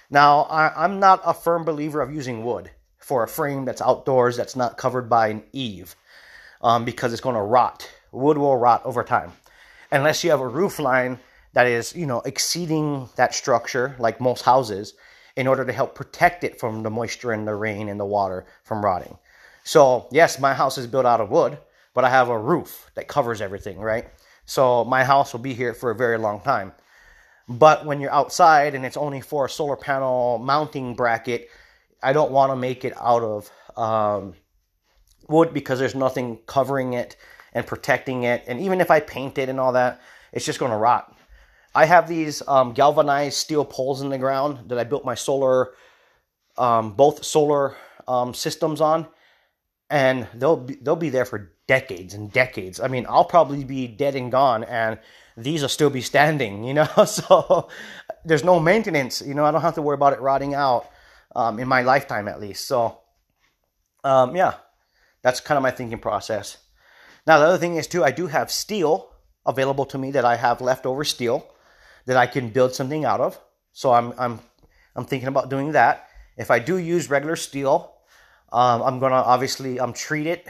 Now, 0.09 0.41
I, 0.41 0.83
am 0.83 0.99
not 0.99 1.21
a 1.25 1.33
firm 1.33 1.63
believer 1.63 2.01
of 2.01 2.13
using 2.13 2.43
wood 2.43 2.69
for 2.99 3.23
a 3.23 3.27
frame 3.27 3.63
that's 3.63 3.81
outdoors 3.81 4.35
that's 4.35 4.55
not 4.55 4.77
covered 4.77 5.09
by 5.09 5.29
an 5.29 5.43
eave 5.53 5.95
um, 6.61 6.83
because 6.83 7.13
it's 7.13 7.21
going 7.21 7.35
to 7.35 7.41
rot. 7.41 7.89
Wood 8.11 8.37
will 8.37 8.57
rot 8.57 8.81
over 8.85 9.03
time. 9.03 9.31
Unless 9.91 10.23
you 10.23 10.31
have 10.31 10.41
a 10.41 10.47
roof 10.47 10.79
line 10.79 11.19
that 11.53 11.67
is, 11.67 11.95
you 11.95 12.05
know, 12.05 12.19
exceeding 12.21 13.07
that 13.15 13.33
structure, 13.33 13.95
like 13.97 14.19
most 14.19 14.41
houses, 14.41 14.93
in 15.35 15.47
order 15.47 15.65
to 15.65 15.73
help 15.73 15.95
protect 15.95 16.43
it 16.43 16.59
from 16.59 16.83
the 16.83 16.89
moisture 16.89 17.31
and 17.31 17.47
the 17.47 17.55
rain 17.55 17.89
and 17.89 17.99
the 17.99 18.05
water 18.05 18.45
from 18.63 18.83
rotting. 18.83 19.17
So, 19.63 20.07
yes, 20.11 20.39
my 20.39 20.53
house 20.53 20.77
is 20.77 20.87
built 20.87 21.05
out 21.05 21.21
of 21.21 21.29
wood, 21.29 21.57
but 21.93 22.05
I 22.05 22.09
have 22.09 22.29
a 22.29 22.37
roof 22.37 22.91
that 22.95 23.07
covers 23.07 23.41
everything, 23.41 23.79
right? 23.79 24.07
So, 24.45 24.85
my 24.85 25.03
house 25.03 25.33
will 25.33 25.39
be 25.39 25.53
here 25.53 25.73
for 25.73 25.91
a 25.91 25.95
very 25.95 26.17
long 26.17 26.39
time. 26.41 26.73
But 27.47 27.85
when 27.85 27.99
you're 27.99 28.13
outside 28.13 28.75
and 28.75 28.85
it's 28.85 28.97
only 28.97 29.21
for 29.21 29.45
a 29.45 29.49
solar 29.49 29.75
panel 29.75 30.37
mounting 30.37 30.95
bracket, 30.95 31.49
I 32.01 32.13
don't 32.13 32.31
want 32.31 32.51
to 32.51 32.55
make 32.55 32.85
it 32.85 32.93
out 32.97 33.23
of 33.23 33.51
um, 33.77 34.33
wood 35.27 35.53
because 35.53 35.79
there's 35.79 35.95
nothing 35.95 36.39
covering 36.45 36.93
it 36.93 37.15
and 37.53 37.65
protecting 37.65 38.23
it. 38.23 38.43
And 38.47 38.59
even 38.59 38.81
if 38.81 38.91
I 38.91 38.99
paint 38.99 39.37
it 39.37 39.49
and 39.49 39.59
all 39.59 39.73
that, 39.73 40.01
it's 40.31 40.45
just 40.45 40.59
going 40.59 40.71
to 40.71 40.77
rot. 40.77 41.14
I 41.75 41.85
have 41.85 42.07
these 42.07 42.41
um, 42.47 42.71
galvanized 42.71 43.35
steel 43.35 43.65
poles 43.65 44.01
in 44.01 44.07
the 44.07 44.17
ground 44.17 44.69
that 44.69 44.79
I 44.79 44.85
built 44.85 45.03
my 45.03 45.15
solar, 45.15 45.73
um, 46.57 46.93
both 46.93 47.25
solar 47.25 47.75
um, 48.07 48.33
systems 48.33 48.79
on, 48.79 49.07
and 49.89 50.25
they'll 50.33 50.55
be, 50.55 50.75
they'll 50.75 50.95
be 50.95 51.09
there 51.09 51.25
for 51.25 51.51
decades 51.67 52.13
and 52.13 52.31
decades. 52.31 52.79
I 52.79 52.87
mean, 52.87 53.05
I'll 53.09 53.25
probably 53.25 53.65
be 53.65 53.87
dead 53.87 54.15
and 54.15 54.31
gone, 54.31 54.63
and 54.63 54.99
these 55.35 55.63
will 55.63 55.69
still 55.69 55.89
be 55.89 56.01
standing. 56.01 56.63
You 56.63 56.75
know, 56.75 56.85
so 57.05 57.67
there's 58.23 58.45
no 58.45 58.57
maintenance. 58.61 59.21
You 59.21 59.33
know, 59.33 59.43
I 59.43 59.51
don't 59.51 59.61
have 59.61 59.75
to 59.75 59.81
worry 59.81 59.95
about 59.95 60.13
it 60.13 60.21
rotting 60.21 60.53
out 60.53 60.89
um, 61.35 61.59
in 61.59 61.67
my 61.67 61.81
lifetime 61.81 62.29
at 62.29 62.39
least. 62.39 62.69
So, 62.69 62.99
um, 64.05 64.33
yeah, 64.33 64.53
that's 65.23 65.41
kind 65.41 65.57
of 65.57 65.61
my 65.61 65.71
thinking 65.71 65.99
process. 65.99 66.57
Now, 67.27 67.39
the 67.39 67.45
other 67.47 67.57
thing 67.57 67.75
is 67.75 67.87
too, 67.87 68.05
I 68.05 68.11
do 68.11 68.27
have 68.27 68.49
steel 68.49 69.09
available 69.45 69.85
to 69.87 69.97
me 69.97 70.11
that 70.11 70.23
I 70.23 70.37
have 70.37 70.61
leftover 70.61 71.03
steel 71.03 71.51
that 72.05 72.17
I 72.17 72.27
can 72.27 72.49
build 72.49 72.73
something 72.73 73.05
out 73.05 73.19
of. 73.19 73.39
So 73.73 73.91
I'm 73.91 74.13
I'm 74.17 74.39
I'm 74.95 75.05
thinking 75.05 75.27
about 75.27 75.49
doing 75.49 75.73
that. 75.73 76.07
If 76.37 76.51
I 76.51 76.59
do 76.59 76.77
use 76.77 77.09
regular 77.09 77.35
steel, 77.35 77.93
um, 78.51 78.81
I'm 78.81 78.99
gonna 78.99 79.15
obviously 79.15 79.79
um, 79.79 79.93
treat 79.93 80.27
it 80.27 80.47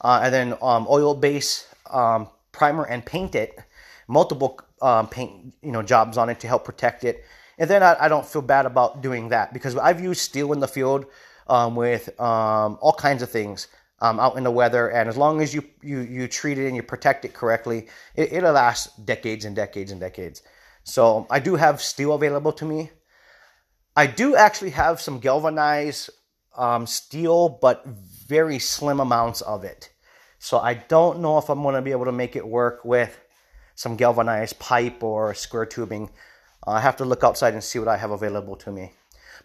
uh, 0.00 0.20
and 0.22 0.32
then 0.32 0.54
um, 0.62 0.86
oil 0.88 1.14
base 1.14 1.66
um, 1.90 2.28
primer 2.52 2.84
and 2.84 3.04
paint 3.04 3.34
it. 3.34 3.58
Multiple 4.08 4.60
um, 4.80 5.08
paint 5.08 5.54
you 5.62 5.72
know 5.72 5.82
jobs 5.82 6.16
on 6.16 6.28
it 6.28 6.40
to 6.40 6.48
help 6.48 6.64
protect 6.64 7.04
it. 7.04 7.24
And 7.58 7.68
then 7.68 7.82
I, 7.82 7.96
I 8.00 8.08
don't 8.08 8.26
feel 8.26 8.42
bad 8.42 8.66
about 8.66 9.02
doing 9.02 9.28
that 9.30 9.52
because 9.52 9.76
I've 9.76 10.00
used 10.00 10.20
steel 10.20 10.52
in 10.52 10.60
the 10.60 10.68
field 10.68 11.06
um, 11.48 11.76
with 11.76 12.08
all 12.18 12.94
kinds 12.98 13.22
of 13.22 13.30
things. 13.30 13.68
Out 14.04 14.36
in 14.36 14.42
the 14.42 14.50
weather. 14.50 14.88
And 14.88 15.08
as 15.08 15.16
long 15.16 15.40
as 15.40 15.54
you, 15.54 15.62
you, 15.80 16.00
you 16.00 16.26
treat 16.26 16.58
it 16.58 16.66
and 16.66 16.74
you 16.74 16.82
protect 16.82 17.24
it 17.24 17.34
correctly, 17.34 17.86
it, 18.16 18.32
it'll 18.32 18.50
last 18.50 19.06
decades 19.06 19.44
and 19.44 19.54
decades 19.54 19.92
and 19.92 20.00
decades. 20.00 20.42
So 20.84 21.26
I 21.30 21.38
do 21.38 21.56
have 21.56 21.80
steel 21.80 22.12
available 22.12 22.52
to 22.52 22.64
me. 22.64 22.90
I 23.94 24.06
do 24.06 24.36
actually 24.36 24.70
have 24.70 25.00
some 25.00 25.20
galvanized 25.20 26.10
um, 26.56 26.86
steel, 26.86 27.48
but 27.48 27.84
very 27.86 28.58
slim 28.58 29.00
amounts 29.00 29.42
of 29.42 29.64
it. 29.64 29.90
So 30.38 30.58
I 30.58 30.74
don't 30.74 31.20
know 31.20 31.38
if 31.38 31.48
I'm 31.48 31.62
going 31.62 31.74
to 31.74 31.82
be 31.82 31.92
able 31.92 32.06
to 32.06 32.12
make 32.12 32.34
it 32.34 32.46
work 32.46 32.84
with 32.84 33.20
some 33.74 33.96
galvanized 33.96 34.58
pipe 34.58 35.02
or 35.02 35.34
square 35.34 35.66
tubing. 35.66 36.10
Uh, 36.66 36.72
I 36.72 36.80
have 36.80 36.96
to 36.96 37.04
look 37.04 37.22
outside 37.22 37.54
and 37.54 37.62
see 37.62 37.78
what 37.78 37.88
I 37.88 37.96
have 37.96 38.10
available 38.10 38.56
to 38.56 38.72
me. 38.72 38.92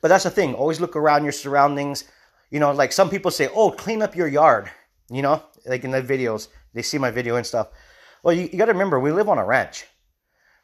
But 0.01 0.07
that's 0.09 0.23
the 0.23 0.29
thing. 0.31 0.53
Always 0.53 0.79
look 0.79 0.95
around 0.95 1.23
your 1.23 1.33
surroundings. 1.33 2.05
You 2.49 2.59
know, 2.59 2.71
like 2.71 2.91
some 2.91 3.09
people 3.09 3.31
say, 3.31 3.49
oh, 3.53 3.71
clean 3.71 4.01
up 4.01 4.15
your 4.15 4.27
yard. 4.27 4.71
You 5.09 5.21
know, 5.21 5.43
like 5.65 5.83
in 5.83 5.91
the 5.91 6.01
videos, 6.01 6.47
they 6.73 6.81
see 6.81 6.97
my 6.97 7.11
video 7.11 7.35
and 7.35 7.45
stuff. 7.45 7.69
Well, 8.23 8.35
you, 8.35 8.49
you 8.51 8.57
got 8.57 8.65
to 8.65 8.73
remember, 8.73 8.99
we 8.99 9.11
live 9.11 9.29
on 9.29 9.37
a 9.37 9.45
ranch 9.45 9.85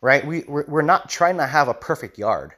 right? 0.03 0.27
We, 0.27 0.43
we're 0.49 0.81
not 0.81 1.09
trying 1.09 1.37
to 1.37 1.47
have 1.47 1.69
a 1.69 1.73
perfect 1.73 2.17
yard. 2.17 2.53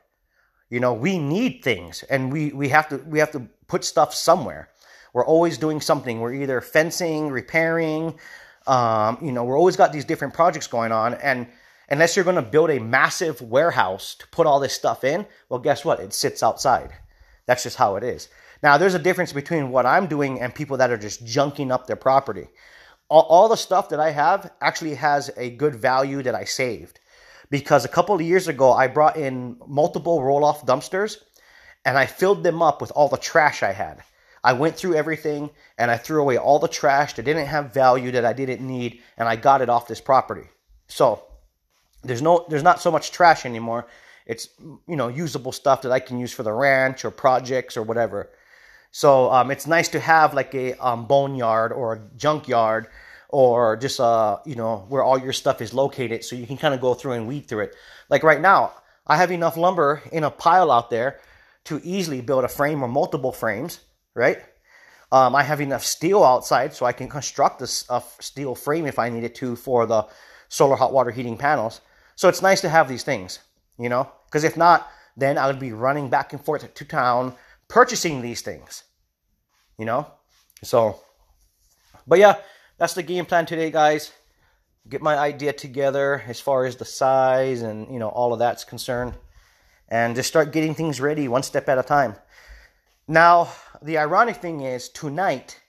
You 0.71 0.79
know, 0.79 0.93
we 0.93 1.19
need 1.19 1.62
things 1.63 2.01
and 2.10 2.34
we, 2.34 2.51
we 2.51 2.69
have 2.69 2.89
to, 2.89 2.97
we 3.05 3.19
have 3.19 3.31
to 3.34 3.47
put 3.67 3.86
stuff 3.86 4.15
somewhere. 4.15 4.69
We're 5.13 5.27
always 5.27 5.60
doing 5.60 5.79
something. 5.79 6.19
We're 6.19 6.34
either 6.34 6.60
fencing, 6.60 7.29
repairing, 7.29 8.17
um, 8.65 9.19
you 9.21 9.31
know, 9.31 9.43
we're 9.43 9.60
always 9.60 9.75
got 9.75 9.93
these 9.93 10.05
different 10.05 10.34
projects 10.34 10.65
going 10.65 10.91
on. 10.91 11.13
And 11.13 11.45
unless 11.88 12.15
you're 12.15 12.25
going 12.25 12.36
to 12.36 12.41
build 12.41 12.71
a 12.71 12.79
massive 12.79 13.39
warehouse 13.41 14.15
to 14.15 14.27
put 14.29 14.47
all 14.47 14.60
this 14.60 14.73
stuff 14.73 15.03
in, 15.03 15.27
well, 15.47 15.60
guess 15.60 15.86
what? 15.86 15.99
It 15.99 16.13
sits 16.13 16.41
outside. 16.41 16.93
That's 17.45 17.62
just 17.62 17.77
how 17.77 17.95
it 17.95 18.03
is. 18.03 18.27
Now, 18.63 18.79
there's 18.79 18.95
a 18.95 18.99
difference 18.99 19.34
between 19.34 19.69
what 19.69 19.86
I'm 19.86 20.08
doing 20.08 20.41
and 20.41 20.53
people 20.53 20.77
that 20.77 20.89
are 20.89 20.97
just 20.97 21.23
junking 21.23 21.71
up 21.71 21.86
their 21.86 21.95
property. 21.95 22.47
All, 23.08 23.21
all 23.21 23.49
the 23.49 23.55
stuff 23.55 23.89
that 23.89 23.99
I 23.99 24.10
have 24.10 24.51
actually 24.62 24.95
has 24.95 25.29
a 25.38 25.51
good 25.51 25.75
value 25.75 26.23
that 26.23 26.34
I 26.34 26.45
saved 26.45 26.99
because 27.49 27.86
a 27.86 27.89
couple 27.89 28.15
of 28.15 28.21
years 28.21 28.47
ago 28.47 28.71
I 28.71 28.88
brought 28.88 29.17
in 29.17 29.58
multiple 29.67 30.21
roll 30.23 30.43
off 30.43 30.65
dumpsters 30.65 31.17
and 31.86 31.97
I 31.97 32.05
filled 32.05 32.43
them 32.43 32.62
up 32.62 32.81
with 32.81 32.91
all 32.91 33.10
the 33.10 33.17
trash 33.17 33.63
I 33.63 33.71
had. 33.71 34.01
I 34.43 34.53
went 34.53 34.75
through 34.75 34.95
everything 34.95 35.49
and 35.77 35.89
I 35.89 35.97
threw 35.97 36.21
away 36.21 36.38
all 36.38 36.60
the 36.60 36.67
trash 36.67 37.13
that 37.13 37.23
didn't 37.23 37.47
have 37.47 37.73
value 37.73 38.12
that 38.12 38.25
I 38.25 38.34
didn't 38.34 38.65
need 38.65 39.01
and 39.17 39.27
I 39.27 39.36
got 39.36 39.62
it 39.62 39.69
off 39.69 39.88
this 39.88 40.01
property. 40.01 40.47
So 40.88 41.23
there's 42.03 42.21
no 42.21 42.45
there's 42.49 42.63
not 42.63 42.81
so 42.81 42.91
much 42.91 43.12
trash 43.12 43.45
anymore. 43.45 43.88
It's 44.25 44.49
you 44.88 44.95
know 44.95 45.08
usable 45.08 45.51
stuff 45.51 45.81
that 45.81 45.91
I 45.91 45.99
can 45.99 46.19
use 46.19 46.31
for 46.31 46.43
the 46.43 46.53
ranch 46.53 47.05
or 47.05 47.12
projects 47.12 47.75
or 47.77 47.84
whatever. 47.84 48.29
So 48.91 49.31
um, 49.31 49.51
it's 49.51 49.67
nice 49.67 49.89
to 49.89 49.99
have 49.99 50.34
like 50.34 50.53
a 50.55 50.73
um, 50.75 51.05
boneyard 51.05 51.73
or 51.73 51.93
a 51.93 52.01
junkyard 52.15 52.88
or 53.36 53.76
just 53.76 54.00
uh 54.00 54.38
you 54.45 54.56
know 54.56 54.86
where 54.89 55.04
all 55.04 55.17
your 55.17 55.34
stuff 55.34 55.62
is 55.62 55.74
located 55.74 56.24
so 56.24 56.36
you 56.36 56.48
can 56.48 56.58
kind 56.58 56.74
of 56.74 56.82
go 56.82 56.93
through 56.93 57.13
and 57.13 57.28
weed 57.28 57.48
through 57.48 57.63
it 57.63 57.76
like 58.10 58.24
right 58.24 58.41
now 58.41 58.71
i 59.08 59.17
have 59.17 59.32
enough 59.32 59.58
lumber 59.58 60.02
in 60.12 60.24
a 60.24 60.32
pile 60.32 60.71
out 60.71 60.89
there 60.89 61.19
to 61.65 61.82
easily 61.84 62.21
build 62.21 62.43
a 62.43 62.48
frame 62.48 62.84
or 62.84 62.88
multiple 62.88 63.32
frames 63.32 63.80
right 64.13 64.39
um, 65.12 65.36
i 65.36 65.43
have 65.43 65.62
enough 65.62 65.84
steel 65.84 66.24
outside 66.24 66.74
so 66.74 66.86
i 66.86 66.93
can 66.93 67.10
construct 67.10 67.62
a, 67.62 67.69
a 67.89 68.02
steel 68.19 68.56
frame 68.56 68.86
if 68.86 69.00
i 69.00 69.10
needed 69.10 69.36
to 69.36 69.56
for 69.56 69.86
the 69.86 70.06
solar 70.48 70.76
hot 70.76 70.93
water 70.93 71.12
heating 71.12 71.38
panels 71.38 71.82
so 72.15 72.30
it's 72.30 72.41
nice 72.41 72.62
to 72.62 72.69
have 72.69 72.88
these 72.88 73.04
things 73.04 73.39
you 73.78 73.89
know 73.89 74.10
because 74.26 74.43
if 74.43 74.56
not 74.56 74.89
then 75.17 75.38
i 75.38 75.48
would 75.48 75.60
be 75.60 75.71
running 75.71 76.10
back 76.10 76.32
and 76.34 76.43
forth 76.43 76.74
to 76.74 76.86
town 76.86 77.36
purchasing 77.67 78.21
these 78.21 78.41
things. 78.41 78.84
You 79.78 79.86
know? 79.86 80.08
So, 80.63 81.00
but 82.08 82.19
yeah, 82.19 82.38
that's 82.78 82.94
the 82.94 83.04
game 83.04 83.26
plan 83.26 83.46
today, 83.46 83.72
guys. 83.72 84.12
Get 84.88 85.02
my 85.02 85.18
idea 85.18 85.54
together 85.54 86.24
as 86.28 86.40
far 86.40 86.66
as 86.66 86.76
the 86.76 86.86
size 86.86 87.62
and, 87.62 87.92
you 87.92 88.00
know, 88.00 88.10
all 88.10 88.34
of 88.34 88.40
that's 88.40 88.64
concerned. 88.64 89.14
And 89.90 90.16
just 90.16 90.30
start 90.30 90.52
getting 90.52 90.76
things 90.76 91.00
ready 91.00 91.28
one 91.28 91.44
step 91.44 91.70
at 91.70 91.78
a 91.78 91.84
time. 91.84 92.16
Now, 93.08 93.52
the 93.82 93.98
ironic 93.98 94.38
thing 94.38 94.62
is, 94.62 94.90
tonight, 94.90 95.60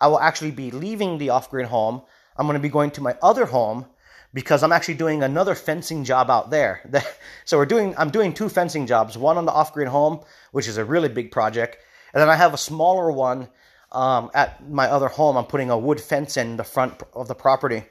I 0.00 0.08
will 0.08 0.20
actually 0.20 0.52
be 0.52 0.70
leaving 0.70 1.18
the 1.18 1.30
off 1.30 1.50
grid 1.50 1.66
home. 1.66 2.02
I'm 2.36 2.46
going 2.46 2.54
to 2.54 2.62
be 2.62 2.68
going 2.68 2.90
to 2.92 3.00
my 3.00 3.16
other 3.22 3.46
home 3.46 3.86
because 4.32 4.62
I'm 4.62 4.72
actually 4.72 4.94
doing 4.94 5.22
another 5.22 5.54
fencing 5.54 6.04
job 6.04 6.30
out 6.30 6.50
there. 6.50 6.88
so 7.44 7.56
we're 7.56 7.66
doing 7.66 7.94
I'm 7.98 8.10
doing 8.10 8.32
two 8.32 8.48
fencing 8.48 8.86
jobs, 8.86 9.18
one 9.18 9.36
on 9.36 9.46
the 9.46 9.52
off-grid 9.52 9.88
home, 9.88 10.20
which 10.52 10.68
is 10.68 10.76
a 10.76 10.84
really 10.84 11.08
big 11.08 11.30
project, 11.30 11.78
and 12.12 12.20
then 12.20 12.28
I 12.28 12.36
have 12.36 12.54
a 12.54 12.58
smaller 12.58 13.10
one 13.10 13.48
um, 13.92 14.30
at 14.34 14.68
my 14.68 14.86
other 14.86 15.08
home. 15.08 15.36
I'm 15.36 15.46
putting 15.46 15.70
a 15.70 15.78
wood 15.78 16.00
fence 16.00 16.36
in 16.36 16.56
the 16.56 16.64
front 16.64 17.02
of 17.14 17.28
the 17.28 17.34
property, 17.34 17.84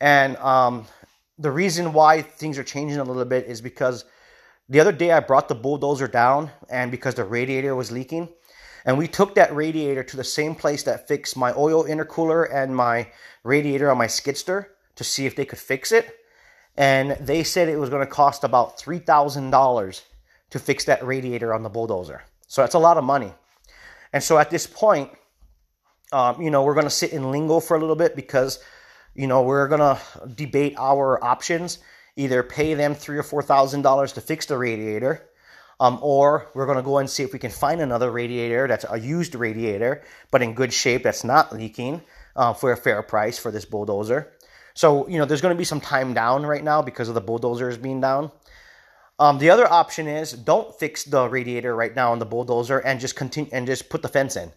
and 0.00 0.36
um, 0.38 0.86
the 1.38 1.50
reason 1.50 1.92
why 1.92 2.22
things 2.22 2.58
are 2.58 2.64
changing 2.64 2.98
a 2.98 3.04
little 3.04 3.24
bit 3.24 3.46
is 3.46 3.60
because 3.60 4.04
the 4.68 4.80
other 4.80 4.92
day 4.92 5.10
I 5.12 5.20
brought 5.20 5.48
the 5.48 5.54
bulldozer 5.54 6.08
down, 6.08 6.50
and 6.68 6.90
because 6.90 7.14
the 7.14 7.24
radiator 7.24 7.74
was 7.74 7.90
leaking. 7.90 8.28
And 8.84 8.96
we 8.96 9.08
took 9.08 9.34
that 9.34 9.54
radiator 9.54 10.02
to 10.02 10.16
the 10.16 10.24
same 10.24 10.54
place 10.54 10.84
that 10.84 11.06
fixed 11.06 11.36
my 11.36 11.52
oil 11.54 11.84
intercooler 11.84 12.48
and 12.52 12.74
my 12.74 13.08
radiator 13.44 13.90
on 13.90 13.98
my 13.98 14.06
skidster 14.06 14.66
to 14.96 15.04
see 15.04 15.26
if 15.26 15.36
they 15.36 15.44
could 15.44 15.58
fix 15.58 15.92
it. 15.92 16.16
And 16.76 17.12
they 17.20 17.42
said 17.42 17.68
it 17.68 17.78
was 17.78 17.90
going 17.90 18.06
to 18.06 18.10
cost 18.10 18.44
about 18.44 18.78
$3,000 18.78 20.02
to 20.50 20.58
fix 20.58 20.84
that 20.84 21.04
radiator 21.04 21.52
on 21.52 21.62
the 21.62 21.68
bulldozer. 21.68 22.22
So 22.46 22.62
that's 22.62 22.74
a 22.74 22.78
lot 22.78 22.96
of 22.96 23.04
money. 23.04 23.32
And 24.12 24.22
so 24.22 24.38
at 24.38 24.50
this 24.50 24.66
point, 24.66 25.10
um, 26.12 26.40
you 26.42 26.50
know, 26.50 26.62
we're 26.62 26.74
going 26.74 26.86
to 26.86 26.90
sit 26.90 27.12
in 27.12 27.30
lingo 27.30 27.60
for 27.60 27.76
a 27.76 27.80
little 27.80 27.96
bit 27.96 28.16
because, 28.16 28.62
you 29.14 29.26
know, 29.26 29.42
we're 29.42 29.68
going 29.68 29.80
to 29.80 30.00
debate 30.34 30.74
our 30.78 31.22
options. 31.22 31.78
Either 32.16 32.42
pay 32.42 32.74
them 32.74 32.94
three 32.94 33.16
or 33.16 33.22
four 33.22 33.42
thousand 33.42 33.82
dollars 33.82 34.12
to 34.12 34.20
fix 34.20 34.44
the 34.46 34.58
radiator, 34.58 35.28
um, 35.78 35.98
or 36.02 36.50
we're 36.54 36.66
going 36.66 36.76
to 36.76 36.82
go 36.82 36.98
and 36.98 37.08
see 37.08 37.22
if 37.22 37.32
we 37.32 37.38
can 37.38 37.50
find 37.50 37.80
another 37.80 38.10
radiator 38.10 38.66
that's 38.66 38.84
a 38.90 38.98
used 38.98 39.34
radiator, 39.34 40.02
but 40.30 40.42
in 40.42 40.52
good 40.54 40.72
shape 40.72 41.04
that's 41.04 41.24
not 41.24 41.54
leaking 41.54 42.02
uh, 42.36 42.52
for 42.52 42.72
a 42.72 42.76
fair 42.76 43.02
price 43.02 43.38
for 43.38 43.50
this 43.50 43.64
bulldozer. 43.64 44.32
So, 44.74 45.08
you 45.08 45.18
know, 45.18 45.24
there's 45.24 45.40
going 45.40 45.54
to 45.54 45.58
be 45.58 45.64
some 45.64 45.80
time 45.80 46.12
down 46.12 46.44
right 46.44 46.62
now 46.62 46.82
because 46.82 47.08
of 47.08 47.14
the 47.14 47.20
bulldozers 47.20 47.78
being 47.78 48.00
down. 48.00 48.32
Um, 49.18 49.38
the 49.38 49.50
other 49.50 49.70
option 49.70 50.06
is 50.08 50.32
don't 50.32 50.74
fix 50.78 51.04
the 51.04 51.28
radiator 51.28 51.74
right 51.74 51.94
now 51.94 52.12
on 52.12 52.18
the 52.18 52.26
bulldozer 52.26 52.78
and 52.78 52.98
just 52.98 53.16
continue 53.16 53.50
and 53.52 53.66
just 53.66 53.88
put 53.88 54.02
the 54.02 54.08
fence 54.08 54.36
in. 54.36 54.52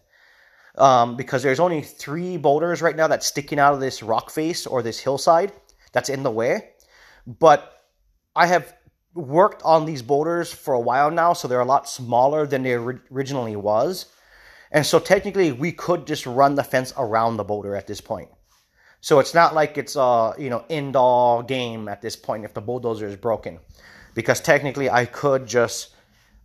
Um, 0.76 1.16
because 1.16 1.42
there's 1.42 1.60
only 1.60 1.82
three 1.82 2.36
boulders 2.36 2.82
right 2.82 2.96
now 2.96 3.06
that's 3.06 3.26
sticking 3.26 3.60
out 3.60 3.74
of 3.74 3.80
this 3.80 4.02
rock 4.02 4.28
face 4.30 4.66
or 4.66 4.82
this 4.82 4.98
hillside 4.98 5.52
that's 5.92 6.08
in 6.08 6.24
the 6.24 6.30
way. 6.30 6.70
But 7.26 7.72
I 8.34 8.46
have 8.46 8.74
worked 9.14 9.62
on 9.62 9.86
these 9.86 10.02
boulders 10.02 10.52
for 10.52 10.74
a 10.74 10.80
while 10.80 11.10
now, 11.10 11.32
so 11.32 11.46
they're 11.46 11.60
a 11.60 11.64
lot 11.64 11.88
smaller 11.88 12.46
than 12.46 12.64
they 12.64 12.74
originally 12.74 13.56
was. 13.56 14.06
And 14.72 14.84
so 14.84 14.98
technically, 14.98 15.52
we 15.52 15.70
could 15.70 16.06
just 16.06 16.26
run 16.26 16.56
the 16.56 16.64
fence 16.64 16.92
around 16.98 17.36
the 17.36 17.44
boulder 17.44 17.76
at 17.76 17.86
this 17.86 18.00
point. 18.00 18.28
So 19.00 19.20
it's 19.20 19.34
not 19.34 19.54
like 19.54 19.78
it's 19.78 19.96
a 19.96 20.34
you 20.38 20.50
know 20.50 20.64
end 20.68 20.96
all 20.96 21.42
game 21.42 21.88
at 21.88 22.02
this 22.02 22.16
point 22.16 22.44
if 22.44 22.54
the 22.54 22.60
bulldozer 22.60 23.06
is 23.06 23.16
broken, 23.16 23.60
because 24.14 24.40
technically 24.40 24.90
I 24.90 25.04
could 25.04 25.46
just 25.46 25.93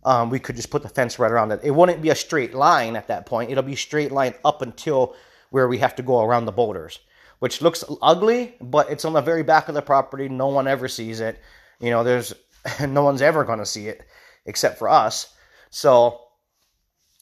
um, 0.04 0.30
we 0.30 0.38
could 0.38 0.56
just 0.56 0.70
put 0.70 0.82
the 0.82 0.88
fence 0.88 1.18
right 1.18 1.30
around 1.30 1.52
it. 1.52 1.60
It 1.62 1.72
wouldn't 1.72 2.02
be 2.02 2.10
a 2.10 2.14
straight 2.14 2.54
line 2.54 2.96
at 2.96 3.08
that 3.08 3.26
point. 3.26 3.50
It'll 3.50 3.62
be 3.62 3.76
straight 3.76 4.12
line 4.12 4.34
up 4.44 4.62
until 4.62 5.14
where 5.50 5.68
we 5.68 5.78
have 5.78 5.96
to 5.96 6.02
go 6.02 6.22
around 6.22 6.46
the 6.46 6.52
boulders, 6.52 6.98
which 7.40 7.60
looks 7.60 7.84
ugly, 8.00 8.54
but 8.60 8.90
it's 8.90 9.04
on 9.04 9.12
the 9.12 9.20
very 9.20 9.42
back 9.42 9.68
of 9.68 9.74
the 9.74 9.82
property. 9.82 10.28
No 10.28 10.48
one 10.48 10.66
ever 10.66 10.88
sees 10.88 11.20
it. 11.20 11.38
You 11.80 11.90
know, 11.90 12.04
there's 12.04 12.34
no 12.80 13.04
one's 13.04 13.22
ever 13.22 13.44
going 13.44 13.58
to 13.58 13.66
see 13.66 13.88
it 13.88 14.06
except 14.46 14.78
for 14.78 14.88
us. 14.88 15.34
So, 15.70 16.20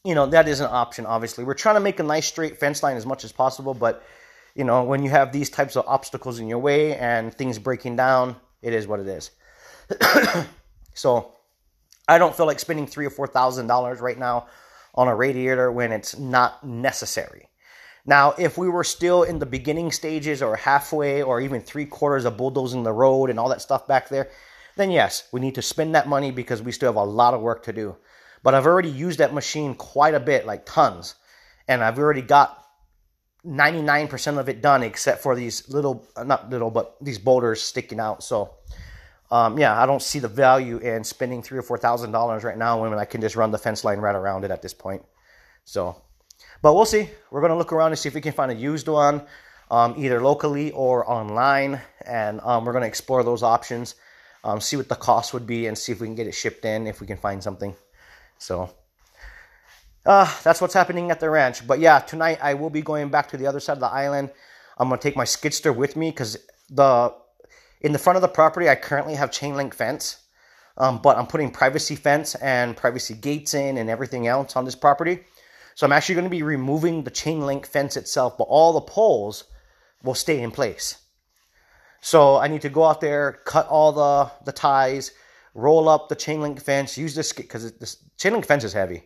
you 0.04 0.14
know, 0.14 0.26
that 0.26 0.46
is 0.46 0.60
an 0.60 0.68
option. 0.70 1.04
Obviously, 1.04 1.44
we're 1.44 1.54
trying 1.54 1.76
to 1.76 1.80
make 1.80 1.98
a 2.00 2.04
nice 2.04 2.26
straight 2.26 2.58
fence 2.58 2.82
line 2.82 2.96
as 2.96 3.06
much 3.06 3.24
as 3.24 3.32
possible, 3.32 3.74
but 3.74 4.02
you 4.54 4.64
know, 4.64 4.82
when 4.82 5.02
you 5.02 5.10
have 5.10 5.30
these 5.30 5.50
types 5.50 5.76
of 5.76 5.84
obstacles 5.86 6.40
in 6.40 6.48
your 6.48 6.58
way 6.58 6.96
and 6.96 7.32
things 7.32 7.58
breaking 7.58 7.94
down, 7.94 8.34
it 8.60 8.72
is 8.72 8.86
what 8.88 8.98
it 8.98 9.06
is. 9.06 9.30
so 10.94 11.32
I 12.08 12.18
don't 12.18 12.34
feel 12.34 12.46
like 12.46 12.58
spending 12.58 12.86
three 12.86 13.06
or 13.06 13.10
four 13.10 13.26
thousand 13.26 13.66
dollars 13.66 14.00
right 14.00 14.18
now 14.18 14.48
on 14.94 15.06
a 15.08 15.14
radiator 15.14 15.70
when 15.70 15.92
it's 15.92 16.18
not 16.18 16.66
necessary. 16.66 17.48
Now, 18.06 18.32
if 18.38 18.56
we 18.56 18.70
were 18.70 18.84
still 18.84 19.22
in 19.22 19.38
the 19.38 19.46
beginning 19.46 19.92
stages 19.92 20.40
or 20.40 20.56
halfway 20.56 21.22
or 21.22 21.42
even 21.42 21.60
three 21.60 21.84
quarters 21.84 22.24
of 22.24 22.38
bulldozing 22.38 22.82
the 22.82 22.92
road 22.92 23.28
and 23.28 23.38
all 23.38 23.50
that 23.50 23.60
stuff 23.60 23.86
back 23.86 24.08
there, 24.08 24.30
then 24.76 24.90
yes, 24.90 25.28
we 25.30 25.40
need 25.40 25.54
to 25.56 25.62
spend 25.62 25.94
that 25.94 26.08
money 26.08 26.30
because 26.30 26.62
we 26.62 26.72
still 26.72 26.88
have 26.88 26.96
a 26.96 27.04
lot 27.04 27.34
of 27.34 27.42
work 27.42 27.62
to 27.64 27.72
do. 27.72 27.96
But 28.42 28.54
I've 28.54 28.66
already 28.66 28.88
used 28.88 29.18
that 29.18 29.34
machine 29.34 29.74
quite 29.74 30.14
a 30.14 30.20
bit, 30.20 30.46
like 30.46 30.64
tons. 30.64 31.16
And 31.66 31.84
I've 31.84 31.98
already 31.98 32.22
got 32.22 32.64
99% 33.44 34.38
of 34.38 34.48
it 34.48 34.62
done 34.62 34.82
except 34.82 35.22
for 35.22 35.34
these 35.36 35.68
little, 35.68 36.08
not 36.24 36.48
little, 36.48 36.70
but 36.70 36.96
these 37.02 37.18
boulders 37.18 37.60
sticking 37.60 38.00
out. 38.00 38.22
So, 38.22 38.54
um, 39.30 39.58
yeah, 39.58 39.80
I 39.80 39.84
don't 39.86 40.02
see 40.02 40.18
the 40.18 40.28
value 40.28 40.78
in 40.78 41.04
spending 41.04 41.42
three 41.42 41.58
or 41.58 41.62
four 41.62 41.78
thousand 41.78 42.12
dollars 42.12 42.44
right 42.44 42.56
now 42.56 42.80
when 42.80 42.94
I 42.98 43.04
can 43.04 43.20
just 43.20 43.36
run 43.36 43.50
the 43.50 43.58
fence 43.58 43.84
line 43.84 43.98
right 43.98 44.14
around 44.14 44.44
it 44.44 44.50
at 44.50 44.62
this 44.62 44.72
point. 44.72 45.04
So, 45.64 46.00
but 46.62 46.74
we'll 46.74 46.86
see. 46.86 47.10
We're 47.30 47.42
gonna 47.42 47.56
look 47.58 47.72
around 47.72 47.92
and 47.92 47.98
see 47.98 48.08
if 48.08 48.14
we 48.14 48.22
can 48.22 48.32
find 48.32 48.50
a 48.50 48.54
used 48.54 48.88
one, 48.88 49.22
um, 49.70 49.94
either 49.98 50.20
locally 50.22 50.70
or 50.72 51.08
online, 51.08 51.80
and 52.06 52.40
um, 52.40 52.64
we're 52.64 52.72
gonna 52.72 52.86
explore 52.86 53.22
those 53.22 53.42
options, 53.42 53.96
um, 54.44 54.60
see 54.62 54.76
what 54.76 54.88
the 54.88 54.94
cost 54.94 55.34
would 55.34 55.46
be, 55.46 55.66
and 55.66 55.76
see 55.76 55.92
if 55.92 56.00
we 56.00 56.06
can 56.06 56.14
get 56.14 56.26
it 56.26 56.32
shipped 56.32 56.64
in 56.64 56.86
if 56.86 57.00
we 57.02 57.06
can 57.06 57.18
find 57.18 57.42
something. 57.42 57.76
So, 58.38 58.70
uh, 60.06 60.32
that's 60.42 60.62
what's 60.62 60.74
happening 60.74 61.10
at 61.10 61.20
the 61.20 61.28
ranch. 61.28 61.66
But 61.66 61.80
yeah, 61.80 61.98
tonight 61.98 62.38
I 62.40 62.54
will 62.54 62.70
be 62.70 62.80
going 62.80 63.10
back 63.10 63.28
to 63.30 63.36
the 63.36 63.46
other 63.46 63.60
side 63.60 63.74
of 63.74 63.80
the 63.80 63.88
island. 63.88 64.30
I'm 64.78 64.88
gonna 64.88 65.02
take 65.02 65.16
my 65.16 65.24
skidster 65.24 65.74
with 65.74 65.96
me 65.96 66.10
because 66.10 66.38
the 66.70 67.12
in 67.80 67.92
the 67.92 67.98
front 67.98 68.16
of 68.16 68.22
the 68.22 68.28
property 68.28 68.68
I 68.68 68.74
currently 68.74 69.14
have 69.14 69.30
chain 69.30 69.56
link 69.56 69.74
fence, 69.74 70.18
um, 70.76 71.00
but 71.02 71.16
I'm 71.16 71.26
putting 71.26 71.50
privacy 71.50 71.96
fence 71.96 72.34
and 72.36 72.76
privacy 72.76 73.14
gates 73.14 73.54
in 73.54 73.78
and 73.78 73.90
everything 73.90 74.26
else 74.26 74.56
on 74.56 74.64
this 74.64 74.74
property. 74.74 75.20
So 75.74 75.86
I'm 75.86 75.92
actually 75.92 76.16
going 76.16 76.24
to 76.24 76.30
be 76.30 76.42
removing 76.42 77.04
the 77.04 77.10
chain 77.10 77.40
link 77.40 77.66
fence 77.66 77.96
itself, 77.96 78.36
but 78.36 78.44
all 78.44 78.72
the 78.72 78.80
poles 78.80 79.44
will 80.02 80.14
stay 80.14 80.40
in 80.40 80.50
place. 80.50 80.98
So 82.00 82.36
I 82.36 82.48
need 82.48 82.62
to 82.62 82.68
go 82.68 82.84
out 82.84 83.00
there, 83.00 83.40
cut 83.44 83.66
all 83.68 83.92
the 83.92 84.30
the 84.44 84.52
ties, 84.52 85.12
roll 85.54 85.88
up 85.88 86.08
the 86.08 86.16
chain 86.16 86.40
link 86.40 86.60
fence, 86.60 86.96
use 86.96 87.14
this 87.14 87.32
because 87.32 87.72
the 87.72 87.96
chain 88.16 88.32
link 88.32 88.46
fence 88.46 88.64
is 88.64 88.72
heavy 88.72 89.04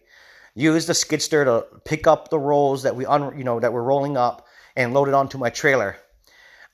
use 0.54 0.86
the 0.86 0.92
skidster 0.92 1.44
to 1.44 1.80
pick 1.84 2.06
up 2.06 2.28
the 2.28 2.38
rolls 2.38 2.82
that 2.82 2.94
we 2.94 3.06
un, 3.06 3.36
you 3.36 3.44
know 3.44 3.60
that 3.60 3.72
we're 3.72 3.82
rolling 3.82 4.16
up 4.16 4.46
and 4.76 4.94
load 4.94 5.08
it 5.08 5.14
onto 5.14 5.38
my 5.38 5.50
trailer. 5.50 5.96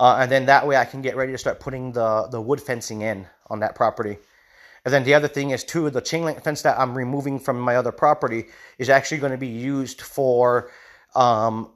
Uh, 0.00 0.18
and 0.20 0.30
then 0.30 0.46
that 0.46 0.66
way 0.66 0.76
I 0.76 0.84
can 0.84 1.02
get 1.02 1.16
ready 1.16 1.32
to 1.32 1.38
start 1.38 1.60
putting 1.60 1.92
the, 1.92 2.28
the 2.30 2.40
wood 2.40 2.60
fencing 2.60 3.02
in 3.02 3.26
on 3.48 3.60
that 3.60 3.74
property. 3.74 4.18
And 4.84 4.94
then 4.94 5.04
the 5.04 5.14
other 5.14 5.28
thing 5.28 5.50
is 5.50 5.64
too, 5.64 5.90
the 5.90 6.00
chain 6.00 6.24
link 6.24 6.42
fence 6.42 6.62
that 6.62 6.78
I'm 6.78 6.96
removing 6.96 7.40
from 7.40 7.58
my 7.60 7.76
other 7.76 7.92
property 7.92 8.46
is 8.78 8.88
actually 8.88 9.18
going 9.18 9.32
to 9.32 9.38
be 9.38 9.48
used 9.48 10.00
for 10.00 10.70
um, 11.16 11.72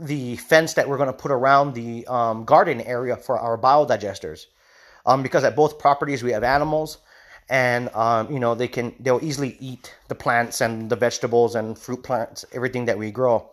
the 0.00 0.36
fence 0.36 0.74
that 0.74 0.88
we're 0.88 0.96
going 0.96 1.08
to 1.08 1.12
put 1.12 1.30
around 1.30 1.74
the 1.74 2.06
um, 2.06 2.44
garden 2.44 2.80
area 2.80 3.16
for 3.16 3.38
our 3.38 3.58
biodigesters. 3.58 4.46
Um, 5.06 5.22
because 5.22 5.44
at 5.44 5.56
both 5.56 5.78
properties 5.78 6.22
we 6.22 6.32
have 6.32 6.44
animals, 6.44 6.98
and 7.50 7.88
um, 7.94 8.32
you 8.32 8.38
know 8.38 8.54
they 8.54 8.68
can 8.68 8.94
they'll 9.00 9.22
easily 9.22 9.56
eat 9.60 9.94
the 10.08 10.14
plants 10.14 10.60
and 10.60 10.88
the 10.88 10.96
vegetables 10.96 11.56
and 11.56 11.76
fruit 11.76 12.02
plants 12.02 12.44
everything 12.52 12.84
that 12.86 12.96
we 12.96 13.10
grow 13.10 13.50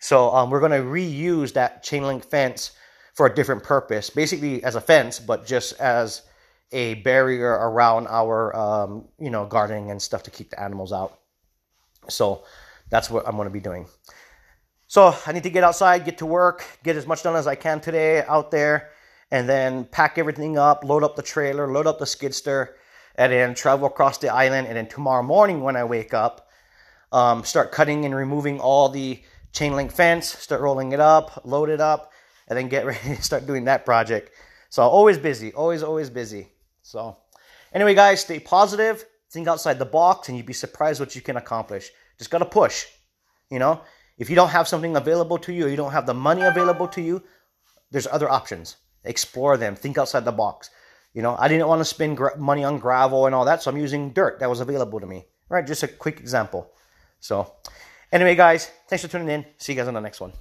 so 0.00 0.30
um, 0.34 0.50
we're 0.50 0.60
going 0.60 0.72
to 0.72 0.78
reuse 0.78 1.52
that 1.52 1.82
chain 1.82 2.02
link 2.02 2.24
fence 2.24 2.72
for 3.16 3.26
a 3.26 3.34
different 3.34 3.62
purpose 3.62 4.10
basically 4.10 4.62
as 4.62 4.74
a 4.74 4.80
fence 4.80 5.18
but 5.18 5.46
just 5.46 5.78
as 5.80 6.22
a 6.72 6.94
barrier 6.94 7.50
around 7.50 8.06
our 8.08 8.54
um, 8.54 9.04
you 9.18 9.30
know 9.30 9.46
gardening 9.46 9.90
and 9.90 10.00
stuff 10.00 10.22
to 10.22 10.30
keep 10.30 10.50
the 10.50 10.60
animals 10.60 10.92
out 10.92 11.18
so 12.08 12.44
that's 12.90 13.10
what 13.10 13.26
i'm 13.26 13.36
going 13.36 13.48
to 13.48 13.52
be 13.52 13.60
doing 13.60 13.86
so 14.86 15.14
i 15.26 15.32
need 15.32 15.42
to 15.42 15.50
get 15.50 15.64
outside 15.64 16.04
get 16.04 16.18
to 16.18 16.26
work 16.26 16.64
get 16.84 16.94
as 16.96 17.06
much 17.06 17.22
done 17.22 17.34
as 17.34 17.46
i 17.46 17.54
can 17.54 17.80
today 17.80 18.22
out 18.28 18.50
there 18.50 18.90
and 19.32 19.48
then 19.48 19.84
pack 19.84 20.18
everything 20.18 20.56
up 20.56 20.84
load 20.84 21.02
up 21.02 21.16
the 21.16 21.22
trailer 21.22 21.66
load 21.66 21.86
up 21.86 21.98
the 21.98 22.04
skidster 22.04 22.74
and 23.16 23.32
then 23.32 23.54
travel 23.54 23.86
across 23.86 24.18
the 24.18 24.28
island. 24.28 24.66
And 24.68 24.76
then 24.76 24.86
tomorrow 24.86 25.22
morning 25.22 25.62
when 25.62 25.76
I 25.76 25.84
wake 25.84 26.14
up, 26.14 26.48
um, 27.12 27.44
start 27.44 27.72
cutting 27.72 28.04
and 28.04 28.14
removing 28.14 28.60
all 28.60 28.88
the 28.88 29.22
chain 29.52 29.74
link 29.74 29.90
fence, 29.90 30.28
start 30.28 30.60
rolling 30.60 30.92
it 30.92 31.00
up, 31.00 31.42
load 31.44 31.70
it 31.70 31.80
up, 31.80 32.12
and 32.48 32.58
then 32.58 32.68
get 32.68 32.86
ready 32.90 33.16
to 33.16 33.22
start 33.22 33.46
doing 33.46 33.64
that 33.64 33.84
project. 33.84 34.30
So 34.70 34.82
always 34.82 35.18
busy, 35.18 35.52
always, 35.52 35.82
always 35.82 36.10
busy. 36.10 36.48
So 36.82 37.16
anyway, 37.72 37.94
guys, 37.94 38.20
stay 38.20 38.40
positive, 38.40 39.04
think 39.30 39.48
outside 39.48 39.78
the 39.78 39.84
box, 39.84 40.28
and 40.28 40.36
you'd 40.36 40.46
be 40.46 40.52
surprised 40.52 41.00
what 41.00 41.14
you 41.14 41.22
can 41.22 41.36
accomplish. 41.36 41.90
Just 42.18 42.30
got 42.30 42.38
to 42.38 42.46
push. 42.46 42.86
You 43.50 43.58
know, 43.58 43.80
if 44.18 44.28
you 44.30 44.36
don't 44.36 44.48
have 44.48 44.68
something 44.68 44.96
available 44.96 45.38
to 45.38 45.52
you, 45.52 45.66
or 45.66 45.68
you 45.68 45.76
don't 45.76 45.92
have 45.92 46.06
the 46.06 46.14
money 46.14 46.42
available 46.42 46.88
to 46.88 47.00
you, 47.00 47.22
there's 47.90 48.06
other 48.06 48.28
options. 48.28 48.76
Explore 49.04 49.56
them. 49.56 49.76
Think 49.76 49.98
outside 49.98 50.24
the 50.24 50.32
box. 50.32 50.70
You 51.14 51.22
know, 51.22 51.36
I 51.38 51.48
didn't 51.48 51.68
want 51.68 51.80
to 51.80 51.84
spend 51.84 52.18
money 52.36 52.64
on 52.64 52.78
gravel 52.78 53.26
and 53.26 53.34
all 53.34 53.44
that, 53.44 53.62
so 53.62 53.70
I'm 53.70 53.78
using 53.78 54.12
dirt 54.12 54.40
that 54.40 54.50
was 54.50 54.60
available 54.60 55.00
to 55.00 55.06
me. 55.06 55.26
Right? 55.48 55.66
Just 55.66 55.82
a 55.82 55.88
quick 55.88 56.18
example. 56.18 56.72
So, 57.20 57.54
anyway, 58.12 58.34
guys, 58.34 58.70
thanks 58.88 59.04
for 59.04 59.10
tuning 59.10 59.28
in. 59.28 59.46
See 59.58 59.72
you 59.72 59.78
guys 59.78 59.88
on 59.88 59.94
the 59.94 60.00
next 60.00 60.20
one. 60.20 60.32